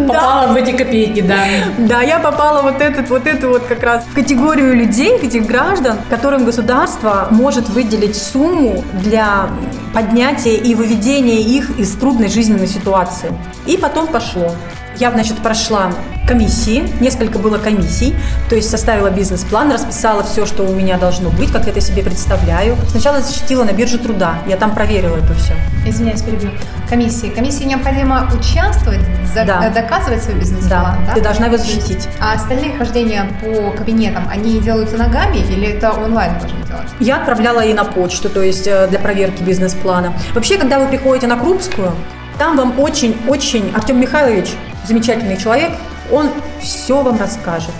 Попала 0.08 0.48
в 0.48 0.56
эти 0.56 0.72
копейки, 0.72 1.22
да. 1.22 1.38
Да, 1.78 2.02
я 2.02 2.20
попала 2.20 2.62
вот 2.62 2.82
этот, 2.82 3.10
вот 3.10 3.28
эту 3.28 3.50
вот 3.50 3.64
как 3.68 3.84
раз 3.84 4.04
в 4.06 4.14
категорию 4.14 4.76
людей, 4.76 5.18
этих 5.18 5.46
граждан, 5.46 5.98
которым 6.10 6.46
государство 6.46 7.28
может 7.32 7.70
выделить 7.70 8.16
сумму 8.16 8.84
для 8.94 9.50
поднятия 9.94 10.56
и 10.56 10.76
выведения 10.76 11.40
их 11.40 11.80
из 11.80 11.96
трудной 11.96 12.30
жизненной 12.30 12.68
ситуации. 12.68 13.32
И 13.66 13.78
потом 13.78 14.08
пошло. 14.08 14.52
Я, 14.98 15.12
значит, 15.12 15.38
прошла 15.38 15.92
комиссии, 16.28 16.90
несколько 17.02 17.38
было 17.38 17.58
комиссий, 17.58 18.16
то 18.50 18.56
есть 18.56 18.70
составила 18.70 19.10
бизнес-план, 19.12 19.72
расписала 19.72 20.24
все, 20.24 20.46
что 20.46 20.64
у 20.64 20.74
меня 20.74 20.98
должно 20.98 21.30
быть, 21.30 21.52
как 21.52 21.66
я 21.66 21.72
это 21.72 21.82
себе 21.82 22.02
представляю. 22.02 22.76
Сначала 22.90 23.22
защитила 23.22 23.64
на 23.64 23.74
бирже 23.74 24.00
труда, 24.00 24.40
я 24.48 24.58
там 24.58 24.74
проверила 24.74 25.18
это 25.18 25.34
все. 25.36 25.54
Извиняюсь, 25.86 26.22
перебью. 26.22 26.50
Комиссии. 26.90 27.28
Комиссии 27.28 27.66
необходимо 27.66 28.28
участвовать, 28.34 29.02
за- 29.34 29.46
Да. 29.46 29.68
э, 29.68 29.74
доказывать 29.74 30.24
свой 30.24 30.36
бизнес-план, 30.36 30.98
да? 31.06 31.14
ты 31.14 31.22
должна 31.22 31.46
его 31.48 31.58
защитить. 31.58 32.08
А 32.20 32.34
остальные 32.34 32.76
хождения 32.78 33.30
по 33.42 33.72
кабинетам, 33.72 34.28
они 34.32 34.60
делаются 34.60 34.98
ногами 34.98 35.38
или 35.38 35.68
это 35.68 35.92
онлайн 35.92 36.34
можно 36.34 36.58
делать? 36.66 36.88
Я 37.00 37.18
отправляла 37.18 37.60
ей 37.64 37.74
на 37.74 37.84
почту, 37.84 38.30
то 38.30 38.42
есть 38.42 38.66
э, 38.66 38.88
для 38.88 38.98
проверки 39.00 39.44
бизнес-плана. 39.44 40.14
Вообще, 40.34 40.58
когда 40.58 40.80
вы 40.80 40.88
приходите 40.88 41.28
на 41.28 41.38
Крупскую, 41.38 41.92
там 42.40 42.58
вам 42.58 42.80
очень-очень 42.80 43.72
Артем 43.76 44.00
Михайлович, 44.02 44.50
замечательный 44.88 45.38
человек, 45.38 45.72
он 46.12 46.30
все 46.62 47.02
вам 47.02 47.20
расскажет. 47.20 47.74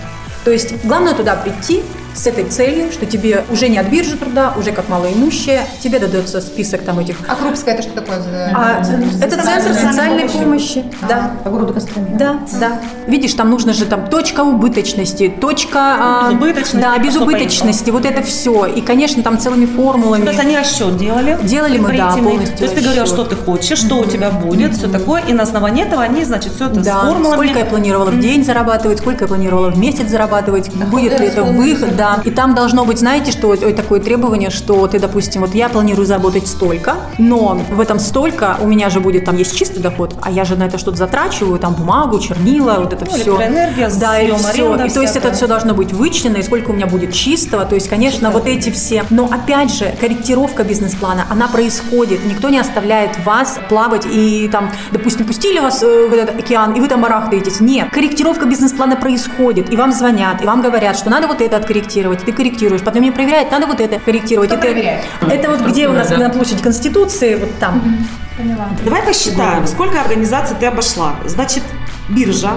То 0.44 0.50
есть 0.50 0.84
главное 0.84 1.14
туда 1.14 1.36
прийти 1.36 1.82
с 2.16 2.26
этой 2.26 2.44
целью, 2.44 2.90
что 2.92 3.04
тебе 3.06 3.44
уже 3.50 3.68
не 3.68 3.78
от 3.78 3.86
биржи 3.88 4.16
труда, 4.16 4.52
уже 4.56 4.72
как 4.72 4.88
малоимущее, 4.88 5.66
тебе 5.82 5.98
дадется 5.98 6.40
список 6.40 6.82
там 6.82 6.98
этих... 6.98 7.16
А 7.28 7.34
Крупская 7.36 7.74
это 7.74 7.82
что 7.82 7.92
такое? 7.92 8.20
за- 8.20 8.50
А, 8.54 8.82
это 9.20 9.36
центр 9.42 9.74
социальной 9.74 10.28
помощи. 10.28 10.84
Да. 11.08 11.32
По 11.44 11.50
городу 11.50 11.74
Костроме. 11.74 12.16
Да, 12.18 12.36
да. 12.58 12.80
Видишь, 13.06 13.34
там 13.34 13.50
нужно 13.50 13.72
же 13.74 13.84
там 13.84 14.08
точка 14.08 14.40
убыточности, 14.40 15.28
точка... 15.40 15.78
а, 15.98 16.28
Безубыточности, 16.30 16.76
Да, 16.76 16.98
безубыточности, 16.98 17.90
вот 17.90 18.06
это 18.06 18.22
все. 18.22 18.66
И, 18.66 18.80
конечно, 18.80 19.22
там 19.22 19.38
целыми 19.38 19.66
формулами. 19.66 20.22
То 20.24 20.30
есть 20.30 20.40
они 20.40 20.56
расчет 20.56 20.96
делали. 20.96 21.38
Делали 21.42 21.78
мы, 21.78 21.96
да, 21.96 22.12
полностью 22.16 22.56
То 22.56 22.64
есть 22.64 22.74
ты 22.76 22.80
говорила, 22.82 23.06
что 23.06 23.24
ты 23.24 23.36
хочешь, 23.36 23.78
что 23.78 23.96
у 23.98 24.04
тебя 24.06 24.30
будет, 24.30 24.74
все 24.74 24.88
такое. 24.88 25.22
И 25.22 25.32
на 25.34 25.42
основании 25.42 25.84
этого 25.84 26.02
они, 26.02 26.24
значит, 26.24 26.52
все 26.54 26.66
это 26.66 26.82
с 26.82 26.86
Да, 26.86 27.00
формулами. 27.00 27.34
сколько 27.34 27.58
я 27.58 27.64
планировала 27.66 28.10
в 28.10 28.18
день 28.18 28.42
зарабатывать, 28.44 28.98
сколько 28.98 29.24
я 29.24 29.28
планировала 29.28 29.70
в 29.70 29.78
месяц 29.78 30.08
зарабатывать, 30.08 30.70
будет 30.74 31.20
ли 31.20 31.26
это 31.26 31.42
выход, 31.44 31.94
да. 31.96 32.05
И 32.24 32.30
там 32.30 32.54
должно 32.54 32.84
быть, 32.84 32.98
знаете, 32.98 33.32
что 33.32 33.48
вот 33.48 33.76
такое 33.76 34.00
требование, 34.00 34.50
что 34.50 34.86
ты, 34.86 34.98
допустим, 34.98 35.42
вот 35.42 35.54
я 35.54 35.68
планирую 35.68 36.06
заработать 36.06 36.46
столько, 36.46 36.94
но 37.18 37.58
в 37.70 37.80
этом 37.80 37.98
столько 37.98 38.56
у 38.60 38.66
меня 38.66 38.90
же 38.90 39.00
будет, 39.00 39.24
там 39.24 39.36
есть 39.36 39.56
чистый 39.56 39.80
доход, 39.80 40.14
а 40.22 40.30
я 40.30 40.44
же 40.44 40.56
на 40.56 40.64
это 40.64 40.78
что-то 40.78 40.96
затрачиваю, 40.96 41.58
там 41.58 41.74
бумагу, 41.74 42.18
чернила, 42.18 42.76
вот 42.80 42.92
это 42.92 43.04
Ну, 43.04 43.10
все. 43.10 43.18
электроэнергия, 43.18 43.90
да, 44.00 44.20
и 44.20 44.32
все. 44.32 44.48
аренда 44.48 44.84
И 44.86 44.90
то 44.90 45.02
есть 45.02 45.16
это 45.16 45.32
все 45.32 45.46
должно 45.46 45.74
быть 45.74 45.92
вычислено, 45.92 46.36
и 46.36 46.42
сколько 46.42 46.70
у 46.70 46.72
меня 46.72 46.86
будет 46.86 47.12
чистого, 47.12 47.64
то 47.64 47.74
есть, 47.74 47.88
конечно, 47.88 48.30
вот 48.30 48.46
эти 48.46 48.70
все. 48.70 49.04
Но 49.10 49.26
опять 49.26 49.72
же, 49.72 49.94
корректировка 50.00 50.64
бизнес-плана, 50.64 51.26
она 51.30 51.48
происходит, 51.48 52.24
никто 52.24 52.48
не 52.48 52.58
оставляет 52.58 53.24
вас 53.24 53.58
плавать 53.68 54.06
и 54.10 54.48
там, 54.50 54.70
допустим, 54.92 55.26
пустили 55.26 55.58
вас 55.58 55.82
э, 55.82 56.08
в 56.08 56.12
этот 56.12 56.38
океан, 56.38 56.72
и 56.72 56.80
вы 56.80 56.88
там 56.88 57.00
барахтаетесь. 57.00 57.60
Нет, 57.60 57.90
корректировка 57.90 58.46
бизнес-плана 58.46 58.96
происходит, 58.96 59.72
и 59.72 59.76
вам 59.76 59.92
звонят, 59.92 60.42
и 60.42 60.46
вам 60.46 60.62
говорят, 60.62 60.96
что 60.96 61.10
надо 61.10 61.26
вот 61.26 61.40
это 61.40 61.56
откорректировать, 61.56 61.95
ты 62.02 62.32
корректируешь, 62.32 62.82
потом 62.82 63.00
мне 63.02 63.12
проверяют, 63.12 63.50
надо 63.50 63.66
вот 63.66 63.80
это 63.80 63.98
корректировать. 63.98 64.48
Кто 64.50 64.58
это, 64.58 64.66
проверяет? 64.66 65.04
это 65.22 65.50
вот 65.50 65.60
где 65.62 65.88
у 65.88 65.92
нас 65.92 66.10
на 66.10 66.28
площади 66.30 66.62
Конституции, 66.62 67.34
вот 67.36 67.58
там. 67.58 68.06
Поняла. 68.36 68.68
Давай 68.84 69.02
посчитаем, 69.02 69.66
сколько 69.66 70.00
организаций 70.00 70.56
ты 70.60 70.66
обошла. 70.66 71.14
Значит, 71.24 71.62
биржа, 72.08 72.50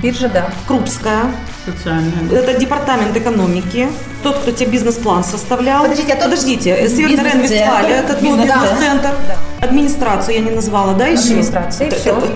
Биржа, 0.00 0.28
да. 0.28 0.50
Крупская, 0.68 1.22
Социальная. 1.66 2.12
это 2.30 2.56
департамент 2.60 3.16
экономики, 3.16 3.88
тот, 4.22 4.38
кто 4.38 4.52
тебе 4.52 4.70
бизнес-план 4.70 5.24
составлял. 5.24 5.82
Подождите, 5.82 6.12
а 6.12 6.14
тот- 6.16 6.24
Подождите, 6.26 6.70
э, 6.70 6.88
Северный 6.88 7.16
Бизнес-центр. 7.24 7.54
Рейн-Вестфалия, 7.56 7.96
этот 8.04 8.20
был 8.22 8.36
Бизнес-центр. 8.36 8.68
бизнес-центр. 8.70 9.10
Администрацию 9.60 10.34
я 10.36 10.40
не 10.42 10.50
назвала, 10.52 10.94
да, 10.94 11.06
еще? 11.06 11.22
Администрация, 11.30 11.90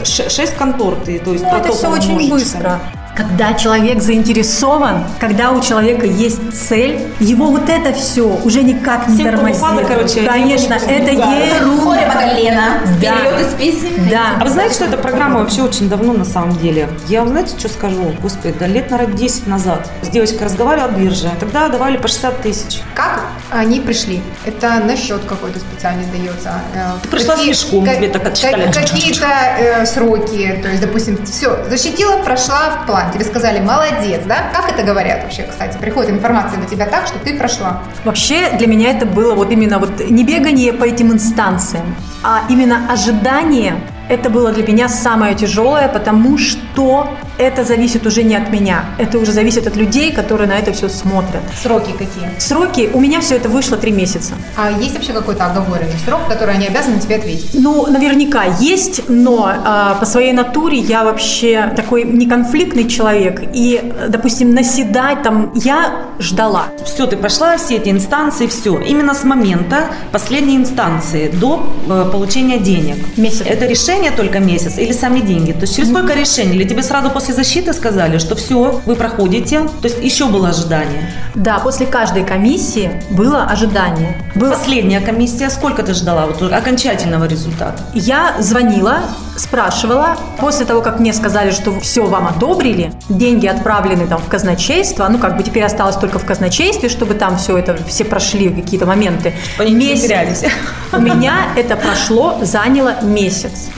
ш- 0.05 0.29
Шесть 0.31 0.57
контор 0.57 0.97
ты, 1.07 1.21
то 1.21 1.33
есть 1.33 1.45
Ну, 1.45 1.57
это 1.57 1.73
все 1.73 1.88
очень 1.93 2.29
быстро. 2.29 2.81
Когда 3.16 3.54
человек 3.54 4.02
заинтересован, 4.02 5.04
когда 5.21 5.52
у 5.52 5.61
человека 5.61 6.04
есть 6.04 6.40
цель, 6.68 7.00
его 7.21 7.47
вот 7.47 7.68
это 7.68 7.92
все 7.92 8.23
уже 8.44 8.62
никак 8.62 9.06
не 9.09 9.16
Семь 9.16 9.30
тормозит. 9.30 9.61
полупада, 9.61 9.87
короче, 9.88 10.23
Конечно, 10.26 10.75
это 10.75 11.11
ерунда. 11.12 11.85
Море 11.85 12.06
по 12.06 12.18
колено. 12.18 12.62
Да. 13.00 13.14
Вперед 13.16 13.40
из 13.47 13.54
песен. 13.54 14.09
Да. 14.11 14.37
А 14.40 14.44
вы 14.44 14.50
знаете, 14.50 14.75
что 14.75 14.85
эта 14.87 14.97
программа 14.97 15.40
вообще 15.40 15.62
очень 15.62 15.88
давно 15.88 16.12
на 16.12 16.25
самом 16.25 16.56
деле? 16.59 16.88
Я 17.09 17.21
вам 17.21 17.28
знаете, 17.30 17.56
что 17.59 17.68
скажу? 17.68 18.12
Господи, 18.21 18.54
да 18.59 18.66
лет, 18.66 18.90
наверное, 18.90 19.16
10 19.16 19.47
назад 19.47 19.88
с 20.02 20.09
девочкой 20.09 20.47
разговаривала 20.47 20.88
от 20.90 20.97
биржи. 20.97 21.30
Тогда 21.38 21.68
давали 21.68 21.97
по 21.99 22.09
60 22.09 22.42
тысяч. 22.42 22.80
Как 22.94 23.21
они 23.52 23.78
пришли? 23.80 24.23
Это 24.44 24.80
на 24.85 24.97
счет 24.97 25.23
какой-то 25.28 25.61
специальный 25.61 26.04
дается? 26.06 26.54
Э, 26.75 26.94
Ты 27.02 27.09
пришла 27.09 27.35
с 27.35 27.38
какие- 27.38 27.49
мешком, 27.50 27.85
ка- 27.85 27.94
тебе 27.94 28.09
так 28.09 28.26
отчитали. 28.26 28.66
ка- 28.73 28.80
Какие-то 28.80 29.26
э, 29.59 29.87
сроки, 29.87 30.59
то 30.62 30.68
есть, 30.68 30.80
допустим, 30.80 31.25
все, 31.25 31.64
защитила, 31.68 32.16
прошла 32.18 32.71
в 32.83 32.87
план, 32.87 33.03
тебе 33.12 33.25
сказали, 33.25 33.61
молодец, 33.61 34.23
да? 34.26 34.50
Как 34.52 34.70
это 34.70 34.82
говорят 34.82 35.23
вообще, 35.23 35.42
кстати? 35.42 35.76
Приходит 35.78 36.11
информация 36.11 36.61
до 36.61 36.66
тебя 36.66 36.87
так, 36.87 37.06
что 37.06 37.18
ты 37.18 37.37
прошла. 37.37 37.82
Вообще 38.04 38.50
для 38.56 38.66
меня 38.66 38.90
это 38.90 39.06
было 39.06 39.34
вот 39.34 39.50
именно 39.50 39.78
вот 39.78 40.08
не 40.08 40.25
бегание 40.25 40.73
по 40.73 40.84
этим 40.84 41.12
инстанциям, 41.12 41.94
а 42.23 42.42
именно 42.49 42.92
ожидание. 42.92 43.76
Это 44.08 44.28
было 44.28 44.52
для 44.52 44.66
меня 44.66 44.88
самое 44.88 45.34
тяжелое, 45.34 45.88
потому 45.88 46.38
что 46.38 47.08
это 47.38 47.64
зависит 47.64 48.06
уже 48.06 48.23
не 48.23 48.37
от 48.37 48.50
меня. 48.50 48.84
Это 48.99 49.18
уже 49.18 49.32
зависит 49.32 49.66
от 49.66 49.76
людей, 49.76 50.12
которые 50.12 50.46
на 50.49 50.58
это 50.58 50.73
все 50.73 50.88
смотрят. 50.88 51.42
Сроки 51.61 51.90
какие? 51.92 52.30
Сроки, 52.38 52.90
у 52.92 53.00
меня 53.00 53.20
все 53.20 53.37
это 53.37 53.49
вышло 53.49 53.76
три 53.76 53.92
месяца. 53.92 54.34
А 54.56 54.70
есть 54.70 54.94
вообще 54.94 55.12
какой-то 55.12 55.46
оговоренный 55.46 55.99
срок, 56.04 56.20
который 56.28 56.54
они 56.54 56.66
обязаны 56.66 57.00
тебе 57.00 57.16
ответить? 57.16 57.50
Ну, 57.54 57.87
наверняка 57.87 58.44
есть, 58.61 59.08
но 59.08 59.50
а, 59.64 59.94
по 59.94 60.06
своей 60.06 60.32
натуре 60.32 60.78
я 60.78 61.04
вообще 61.04 61.73
такой 61.75 62.04
неконфликтный 62.04 62.88
человек. 62.88 63.42
И, 63.52 63.80
э, 63.82 64.08
допустим, 64.08 64.54
наседать 64.54 65.23
там 65.23 65.52
я 65.54 66.04
ждала. 66.18 66.66
Все, 66.84 67.06
ты 67.06 67.16
прошла 67.16 67.56
все 67.56 67.76
эти 67.76 67.88
инстанции, 67.88 68.46
все. 68.46 68.78
Именно 68.78 69.14
с 69.14 69.25
момента 69.25 69.87
последней 70.12 70.56
инстанции 70.56 71.28
до 71.28 71.66
э, 71.88 72.08
получения 72.12 72.58
денег. 72.58 72.96
Месяц. 73.16 73.42
Это 73.46 73.66
решение 73.66 73.93
решение 73.94 74.10
только 74.10 74.40
месяц 74.40 74.78
или 74.78 74.92
сами 74.92 75.20
деньги? 75.20 75.52
То 75.52 75.62
есть 75.62 75.76
через 75.76 75.90
сколько 75.90 76.14
решений? 76.14 76.56
Или 76.56 76.64
тебе 76.64 76.82
сразу 76.82 77.10
после 77.10 77.34
защиты 77.34 77.72
сказали, 77.72 78.18
что 78.18 78.34
все, 78.34 78.80
вы 78.86 78.96
проходите? 78.96 79.60
То 79.82 79.88
есть 79.88 80.02
еще 80.02 80.26
было 80.26 80.48
ожидание? 80.48 81.10
Да, 81.34 81.58
после 81.58 81.86
каждой 81.86 82.24
комиссии 82.24 82.90
было 83.10 83.44
ожидание. 83.44 84.16
Было... 84.34 84.50
Последняя 84.50 85.00
комиссия, 85.00 85.50
сколько 85.50 85.82
ты 85.82 85.94
ждала 85.94 86.26
вот 86.26 86.52
окончательного 86.52 87.26
результата? 87.26 87.78
Я 87.94 88.36
звонила, 88.40 89.02
спрашивала. 89.37 90.17
После 90.38 90.67
того, 90.67 90.81
как 90.81 91.00
мне 91.00 91.12
сказали, 91.12 91.50
что 91.50 91.79
все 91.81 92.05
вам 92.05 92.26
одобрили, 92.26 92.93
деньги 93.09 93.47
отправлены 93.47 94.07
там 94.07 94.19
в 94.21 94.29
казначейство, 94.29 95.07
ну 95.09 95.19
как 95.19 95.37
бы 95.37 95.43
теперь 95.43 95.64
осталось 95.64 95.97
только 95.97 96.19
в 96.19 96.25
казначействе, 96.25 96.88
чтобы 96.88 97.14
там 97.14 97.37
все 97.37 97.59
это, 97.59 97.76
все 97.87 98.05
прошли 98.05 98.49
какие-то 98.49 98.87
моменты. 98.87 99.35
Они 99.59 99.97
терялись. 99.97 100.45
У 100.93 101.00
меня 101.00 101.35
это 101.57 101.76
прошло, 101.76 102.38
заняло 102.43 103.03
месяц. 103.03 103.71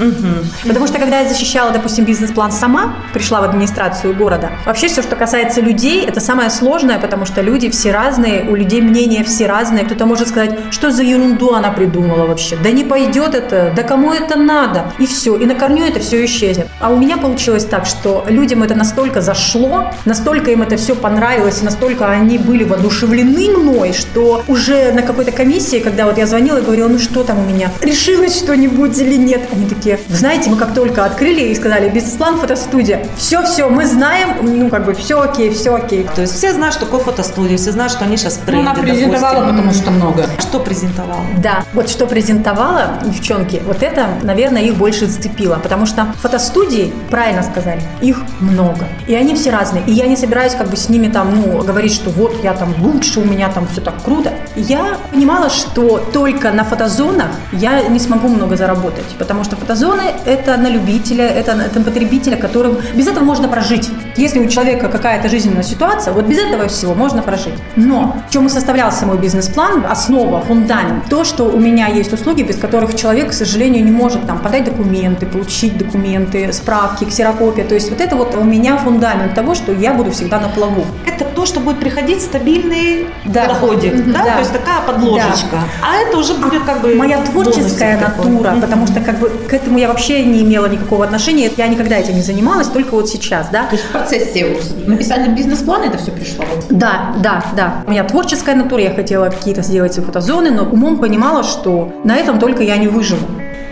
Потому 0.67 0.87
что 0.87 0.99
когда 0.99 1.21
я 1.21 1.29
защищала, 1.29 1.71
допустим, 1.71 2.05
бизнес-план 2.05 2.53
сама, 2.53 2.97
пришла 3.13 3.41
в 3.41 3.45
администрацию 3.45 4.15
города, 4.15 4.51
вообще 4.65 4.89
все, 4.89 5.03
что 5.03 5.17
касается 5.17 5.61
людей, 5.61 6.05
это 6.05 6.21
самое 6.21 6.51
сложное, 6.51 6.99
потому 6.99 7.25
что 7.25 7.41
люди 7.41 7.71
все 7.71 7.93
разные, 7.93 8.45
у 8.49 8.55
людей 8.55 8.81
мнения 8.81 9.25
все 9.25 9.47
разные. 9.47 9.85
Кто-то 9.85 10.07
может 10.07 10.29
сказать, 10.29 10.59
что 10.71 10.91
за 10.91 11.03
ерунду 11.03 11.55
она 11.55 11.71
придумала 11.71 12.27
вообще, 12.27 12.57
да 12.57 12.71
не 12.71 12.85
пойдет 12.85 13.35
это, 13.35 13.73
да 13.75 13.83
кому 13.83 14.13
это 14.13 14.37
надо, 14.37 14.93
и 14.99 15.07
все, 15.07 15.37
и 15.37 15.46
на 15.47 15.55
корню 15.55 15.85
это 15.85 16.01
все 16.01 16.25
исчезнет. 16.25 16.69
А 16.81 16.91
у 16.91 16.97
меня 16.97 17.17
получилось 17.17 17.65
так, 17.65 17.87
что 17.87 18.25
людям 18.29 18.63
это 18.63 18.75
настолько 18.75 19.21
зашло, 19.21 19.91
настолько 20.05 20.51
им 20.51 20.63
это 20.63 20.77
все 20.77 20.95
понравилось, 20.95 21.63
настолько 21.63 22.09
они 22.09 22.39
были 22.39 22.65
воодушевлены 22.65 23.57
мной, 23.57 23.93
что 23.93 24.43
уже 24.49 24.93
на 24.93 25.03
какой-то 25.03 25.33
комиссии, 25.33 25.79
когда 25.79 26.07
вот 26.07 26.19
я 26.19 26.27
звонила 26.27 26.59
и 26.59 26.63
говорила, 26.63 26.89
ну 26.89 26.99
что 26.99 27.23
там 27.25 27.39
у 27.39 27.43
меня, 27.45 27.71
решилось 27.81 28.37
что-нибудь 28.39 28.99
или 28.99 29.17
нет, 29.17 29.43
они 29.53 29.67
такие, 29.67 29.99
вы 30.09 30.17
знаете, 30.17 30.51
мы 30.51 30.57
как 30.57 30.75
только 30.75 31.05
открыли 31.05 31.41
и 31.43 31.55
сказали, 31.55 31.89
бизнес-план, 31.89 32.39
фотостудия, 32.39 33.07
все-все, 33.17 33.69
мы 33.69 33.87
знаем, 33.87 34.37
ну 34.43 34.69
как 34.69 34.85
бы 34.85 34.95
все 34.95 35.21
окей, 35.21 35.53
все 35.53 35.75
окей. 35.75 36.07
То 36.15 36.23
есть 36.23 36.35
все 36.35 36.53
знают, 36.53 36.75
что 36.75 36.87
такое 36.87 37.01
фотостудия, 37.01 37.57
все 37.57 37.73
знают, 37.73 37.93
что 37.93 38.05
они 38.05 38.17
сейчас 38.17 38.35
в 38.45 38.51
Ну, 38.51 38.61
она 38.61 38.75
презентовала, 38.75 39.47
допустим. 39.47 39.57
потому 39.57 39.75
что 39.75 39.91
много. 39.91 40.27
Что 40.41 40.61
презентовала? 40.61 41.21
Да, 41.39 41.65
вот 41.73 41.89
что 41.89 42.07
презентовала 42.07 42.99
девчонки, 43.05 43.63
вот 43.65 43.83
это, 43.83 44.09
наверное, 44.23 44.63
их 44.63 44.75
больше 44.75 45.07
зацепило, 45.07 45.36
потому 45.37 45.87
что 45.87 46.07
фотостудии, 46.21 46.93
правильно 47.11 47.43
сказали, 47.43 47.83
их 48.01 48.19
много, 48.41 48.87
и 49.07 49.15
они 49.15 49.35
все 49.35 49.51
разные, 49.51 49.83
и 49.87 49.93
я 49.93 50.07
не 50.07 50.17
собираюсь 50.17 50.55
как 50.55 50.69
бы 50.69 50.77
с 50.77 50.89
ними 50.89 51.09
там, 51.09 51.35
ну, 51.35 51.63
говорить, 51.63 51.93
что 51.93 52.11
вот 52.11 52.43
я 52.43 52.55
там 52.55 52.75
лучше, 52.81 53.21
у 53.21 53.25
меня 53.25 53.49
там 53.51 53.67
все 53.69 53.81
так 53.81 54.03
круто. 54.03 54.33
Я 54.57 54.99
понимала, 55.13 55.51
что 55.51 55.99
только 56.13 56.51
на 56.53 56.65
фотозонах 56.65 57.31
я 57.53 57.83
не 57.83 57.99
смогу 57.99 58.29
много 58.29 58.57
заработать, 58.57 59.05
потому 59.19 59.45
что 59.45 59.57
фотозоны 59.57 60.03
это 60.25 60.57
на 60.57 60.69
любителя, 60.69 61.27
это 61.27 61.55
на 61.55 61.85
потребителя, 61.85 62.37
которым 62.37 62.79
без 62.95 63.07
этого 63.07 63.25
можно 63.25 63.49
прожить. 63.49 63.89
Если 64.17 64.39
у 64.39 64.49
человека 64.49 64.89
какая-то 64.89 65.29
жизненная 65.29 65.63
ситуация, 65.63 66.13
вот 66.13 66.25
без 66.25 66.39
этого 66.39 66.69
всего 66.69 66.95
можно 66.95 67.23
прожить. 67.23 67.55
Но 67.77 68.17
в 68.29 68.33
чем 68.33 68.47
и 68.47 68.49
составлялся 68.49 69.07
мой 69.07 69.19
бизнес-план, 69.19 69.85
основа, 69.89 70.41
фундамент, 70.41 71.09
то, 71.09 71.25
что 71.25 71.45
у 71.45 71.59
меня 71.59 71.89
есть 71.89 72.13
услуги, 72.13 72.43
без 72.43 72.57
которых 72.57 72.95
человек, 72.97 73.31
к 73.31 73.33
сожалению, 73.33 73.85
не 73.85 73.91
может 73.91 74.27
там 74.27 74.39
подать 74.39 74.65
документы, 74.65 75.26
получить 75.27 75.77
документы, 75.79 76.53
справки, 76.53 77.05
ксерокопия. 77.05 77.65
То 77.65 77.75
есть 77.75 77.91
вот 77.91 78.01
это 78.01 78.17
вот 78.17 78.35
у 78.35 78.45
меня 78.45 78.77
фундамент 78.79 79.35
того, 79.35 79.55
что 79.55 79.73
я 79.73 79.93
буду 79.95 80.11
всегда 80.13 80.41
на 80.41 80.49
плаву. 80.49 80.85
Это 81.07 81.25
то, 81.25 81.47
что 81.47 81.61
будет 81.61 81.79
приходить 81.81 82.21
стабильный 82.23 83.07
Да. 83.25 83.47
доходик, 83.47 83.95
Мгм. 83.95 84.13
да? 84.13 84.25
Да. 84.25 84.33
То 84.35 84.39
есть 84.41 84.53
такая 84.53 84.81
подложечка. 84.87 85.59
А 85.83 85.97
это 85.97 86.17
уже 86.19 86.35
будет 86.35 86.63
как 86.65 86.81
бы 86.81 86.95
Моя 86.95 87.21
творческая 87.23 87.99
такой. 87.99 88.27
натура, 88.31 88.51
Мгм. 88.53 88.61
потому 88.61 88.87
что 88.87 89.01
как 89.01 89.19
бы 89.19 89.29
к 89.29 89.53
этому 89.53 89.79
я 89.79 89.89
вообще 89.89 90.25
не 90.25 90.43
имела 90.43 90.67
никакого 90.67 91.05
отношения. 91.05 91.51
Я 91.57 91.69
никогда 91.69 91.97
этим 91.97 92.15
не 92.15 92.23
занималась, 92.23 92.69
только 92.69 92.95
вот 92.95 93.09
сейчас, 93.09 93.49
да. 93.51 93.65
То 93.65 93.75
есть 93.77 93.85
в 93.85 93.89
процессе 93.93 94.57
написания 94.87 95.29
бизнес-плана 95.29 95.85
это 95.85 95.99
все 95.99 96.11
пришло? 96.11 96.45
Да, 96.71 97.15
да, 97.23 97.43
да. 97.57 97.75
У 97.87 97.91
меня 97.91 98.05
творческая 98.05 98.55
натура, 98.55 98.83
я 98.83 98.95
хотела 98.95 99.27
какие-то 99.31 99.63
сделать 99.63 99.95
фотозоны, 99.97 100.51
но 100.51 100.65
умом 100.65 100.99
понимала, 100.99 101.43
что 101.43 101.93
на 102.05 102.17
этом 102.17 102.39
только 102.39 102.63
я 102.63 102.77
не 102.77 102.89
выживу. 102.89 103.27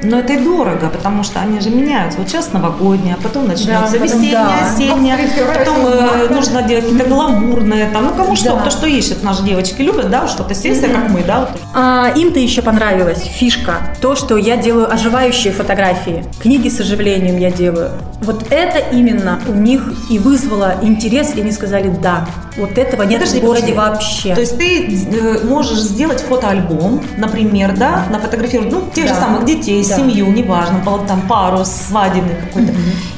Но 0.05 0.19
это 0.19 0.35
и 0.35 0.39
дорого, 0.39 0.91
потому 0.91 1.23
что 1.23 1.41
они 1.41 1.61
же 1.61 1.71
меняются. 1.71 2.19
Вот 2.19 2.29
сейчас 2.29 2.53
новогодняя, 2.53 3.17
потом 3.23 3.47
начнется 3.49 3.93
потом 3.93 4.03
весенняя, 4.03 4.33
да. 4.33 4.67
осенняя, 4.67 5.19
потом 5.59 5.87
э, 5.87 6.29
нужно 6.31 6.63
делать 6.63 6.85
какие-то 6.85 7.09
гламурные, 7.09 7.89
там, 7.91 8.05
ну 8.05 8.15
кому 8.15 8.37
что, 8.37 8.55
Да. 8.55 8.61
кто 8.61 8.71
что 8.71 8.87
ищет. 8.87 9.23
Наши 9.23 9.43
девочки 9.43 9.83
любят, 9.83 10.11
да, 10.11 10.29
что-то 10.29 10.55
сессия, 10.55 10.89
как 10.89 11.11
мы, 11.11 11.23
да, 11.23 11.41
вот. 11.41 11.61
А, 11.75 12.13
им-то 12.15 12.39
еще 12.39 12.63
понравилась 12.63 13.23
фишка, 13.23 13.79
то, 14.01 14.15
что 14.17 14.37
я 14.37 14.57
делаю 14.57 14.93
оживающие 14.93 15.53
фотографии, 15.53 16.25
книги 16.43 16.69
с 16.69 16.81
оживлением 16.81 17.39
я 17.39 17.51
делаю. 17.51 17.91
Вот 18.21 18.47
это 18.51 18.79
именно 18.79 19.41
у 19.49 19.53
них 19.53 19.83
и 20.11 20.19
вызвало 20.19 20.75
интерес, 20.83 21.35
и 21.35 21.41
они 21.41 21.53
сказали 21.53 21.89
«да». 21.89 22.27
Вот 22.57 22.79
этого 22.79 23.03
нет 23.03 23.21
Подожди, 23.21 23.41
в 23.41 23.45
городе 23.45 23.73
подожди. 23.73 23.91
вообще. 23.91 24.35
То 24.35 24.41
есть 24.41 24.59
ты 24.59 25.07
э, 25.13 25.45
можешь 25.45 25.79
сделать 25.81 26.21
фотоальбом, 26.21 27.03
например, 27.17 27.77
да, 27.77 28.05
нафотографировать, 28.11 28.71
ну, 28.73 28.89
тех 28.95 29.09
же 29.09 29.15
Да. 29.15 29.21
самых 29.21 29.45
детей, 29.45 29.85
Да. 29.89 29.97
семью, 29.97 30.27
неважно, 30.29 30.81
там 31.09 31.23
пару 31.23 31.65
свадебный 31.65 32.37
какой-то. 32.37 32.73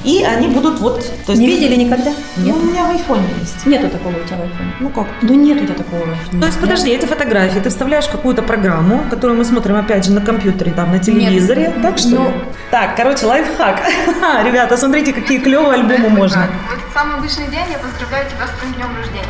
И 0.04 0.22
они 0.24 0.48
будут 0.48 0.80
вот... 0.80 1.00
То 1.26 1.32
есть 1.32 1.40
не 1.42 1.48
видели 1.48 1.74
никогда? 1.76 2.12
Ну, 2.36 2.54
у 2.54 2.62
меня 2.62 2.84
в 2.84 2.90
айфоне 2.90 3.24
есть. 3.40 3.66
Нету 3.66 3.88
такого 3.88 4.12
у 4.12 4.24
тебя 4.26 4.36
в 4.38 4.42
айфоне. 4.42 4.72
Ну 4.80 4.88
как? 4.90 5.06
Ну 5.22 5.34
нет 5.34 5.60
у 5.60 5.64
тебя 5.66 5.74
такого. 5.74 6.06
То 6.40 6.46
есть, 6.46 6.60
подожди, 6.60 6.90
эти 6.90 7.04
фотографии 7.06 7.58
ты 7.58 7.68
вставляешь 7.68 8.06
какую-то 8.06 8.42
программу, 8.42 9.02
которую 9.10 9.36
мы 9.38 9.44
смотрим, 9.44 9.76
опять 9.76 10.04
же, 10.04 10.12
на 10.12 10.20
компьютере, 10.20 10.72
там, 10.72 10.92
на 10.92 10.98
телевизоре. 10.98 11.72
Так 11.82 11.98
что? 11.98 12.08
Ну. 12.10 12.32
Так, 12.70 12.96
короче, 12.96 13.26
лайфхак. 13.26 13.80
Ребята, 14.44 14.76
смотрите, 14.76 15.12
какие 15.12 15.38
клевые 15.38 15.74
альбомы 15.80 16.08
можно. 16.08 16.46
Вот 16.70 16.78
самый 16.94 17.16
обычный 17.18 17.46
день, 17.48 17.64
я 17.72 17.78
поздравляю 17.78 18.26
тебя 18.30 18.46
с 18.46 18.58
твоим 18.58 18.74
днем 18.74 18.96
рождения. 18.96 19.25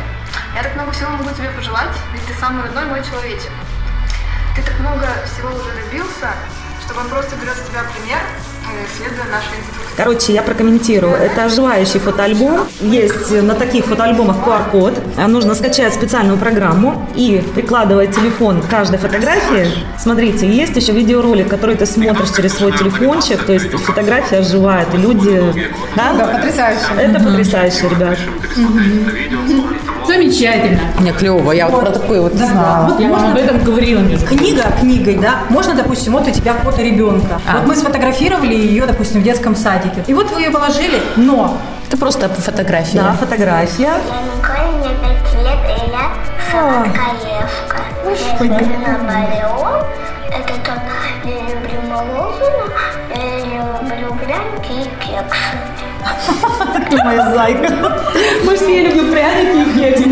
Я 0.55 0.63
так 0.63 0.75
много 0.75 0.91
всего 0.91 1.11
могу 1.11 1.29
тебе 1.31 1.49
пожелать, 1.55 1.95
ведь 2.13 2.25
ты 2.25 2.33
самый 2.39 2.63
родной 2.63 2.85
мой 2.85 3.01
человечек. 3.03 3.51
Ты 4.55 4.61
так 4.63 4.79
много 4.79 5.05
всего 5.25 5.49
уже 5.49 5.69
добился, 5.83 6.33
что 6.83 6.99
он 6.99 7.07
просто 7.09 7.35
берет 7.35 7.55
с 7.55 7.69
тебя 7.69 7.81
пример, 7.93 8.17
э, 8.19 8.85
следуя 8.97 9.25
нашей 9.25 9.59
инструкции. 9.59 9.93
Короче, 9.95 10.33
я 10.33 10.41
прокомментирую. 10.41 11.13
Это 11.13 11.45
оживающий 11.45 11.99
фотоальбом. 11.99 12.67
Есть 12.81 13.31
на 13.31 13.53
таких 13.55 13.85
фотоальбомах 13.85 14.37
QR-код. 14.37 15.17
Нужно 15.27 15.53
скачать 15.55 15.93
специальную 15.93 16.37
программу 16.37 17.07
и 17.15 17.43
прикладывать 17.55 18.15
телефон 18.15 18.61
к 18.61 18.67
каждой 18.69 18.97
фотографии. 18.99 19.67
Смотрите, 19.99 20.47
есть 20.49 20.75
еще 20.75 20.91
видеоролик, 20.91 21.49
который 21.49 21.75
ты 21.75 21.85
смотришь 21.85 22.29
через 22.35 22.53
свой 22.53 22.71
телефончик. 22.71 23.43
То 23.43 23.53
есть 23.53 23.71
фотография 23.71 24.37
оживает, 24.37 24.87
и 24.93 24.97
люди... 24.97 25.71
Да, 25.95 26.13
Да? 26.13 26.27
потрясающе. 26.27 26.85
Это 26.97 27.19
потрясающе, 27.19 27.89
ребят. 27.89 28.17
Замечательно. 30.07 30.79
Мне 30.99 31.11
клево, 31.11 31.51
я 31.51 31.67
вот 31.67 31.81
про 31.81 31.91
такое 31.91 32.21
вот 32.21 32.33
не 32.33 32.43
знала. 32.45 32.89
Вот 32.89 32.99
Я 32.99 33.09
вам 33.09 33.21
можно 33.21 33.31
об 33.31 33.37
этом 33.37 33.63
говорила, 33.63 33.99
между. 33.99 34.25
Книга 34.25 34.63
книгой, 34.79 35.17
да? 35.17 35.39
Можно, 35.49 35.75
допустим, 35.75 36.13
вот 36.13 36.27
у 36.27 36.31
тебя 36.31 36.53
фото 36.53 36.81
ребенка. 36.81 37.39
А. 37.47 37.57
Вот 37.57 37.67
мы 37.67 37.75
сфотографировали 37.75 38.55
ее, 38.55 38.85
допустим, 38.85 39.21
в 39.21 39.23
детском 39.23 39.55
садике. 39.55 40.03
И 40.07 40.13
вот 40.13 40.31
вы 40.31 40.41
ее 40.41 40.51
положили, 40.51 41.01
но 41.17 41.57
Это 41.87 41.97
просто 41.97 42.29
фотография. 42.29 42.97
Да, 42.97 43.13
фотография. 43.13 43.77
И 43.77 43.83
я. 43.83 43.99
Это 50.29 50.53
тот, 50.63 50.81
я 51.25 51.41
люблю 51.41 51.81
мороженое, 51.89 52.71
я 53.15 53.81
люблю 53.81 54.15
пряники 54.15 54.71
и 54.71 54.89
кексы. 54.99 55.76
Ты 56.89 57.03
моя 57.03 57.31
зайка. 57.33 57.73
Мы 58.43 58.55
все 58.55 58.87
любим 58.87 59.11
пряники 59.11 59.69
и 59.69 59.79
кексы. 59.79 60.07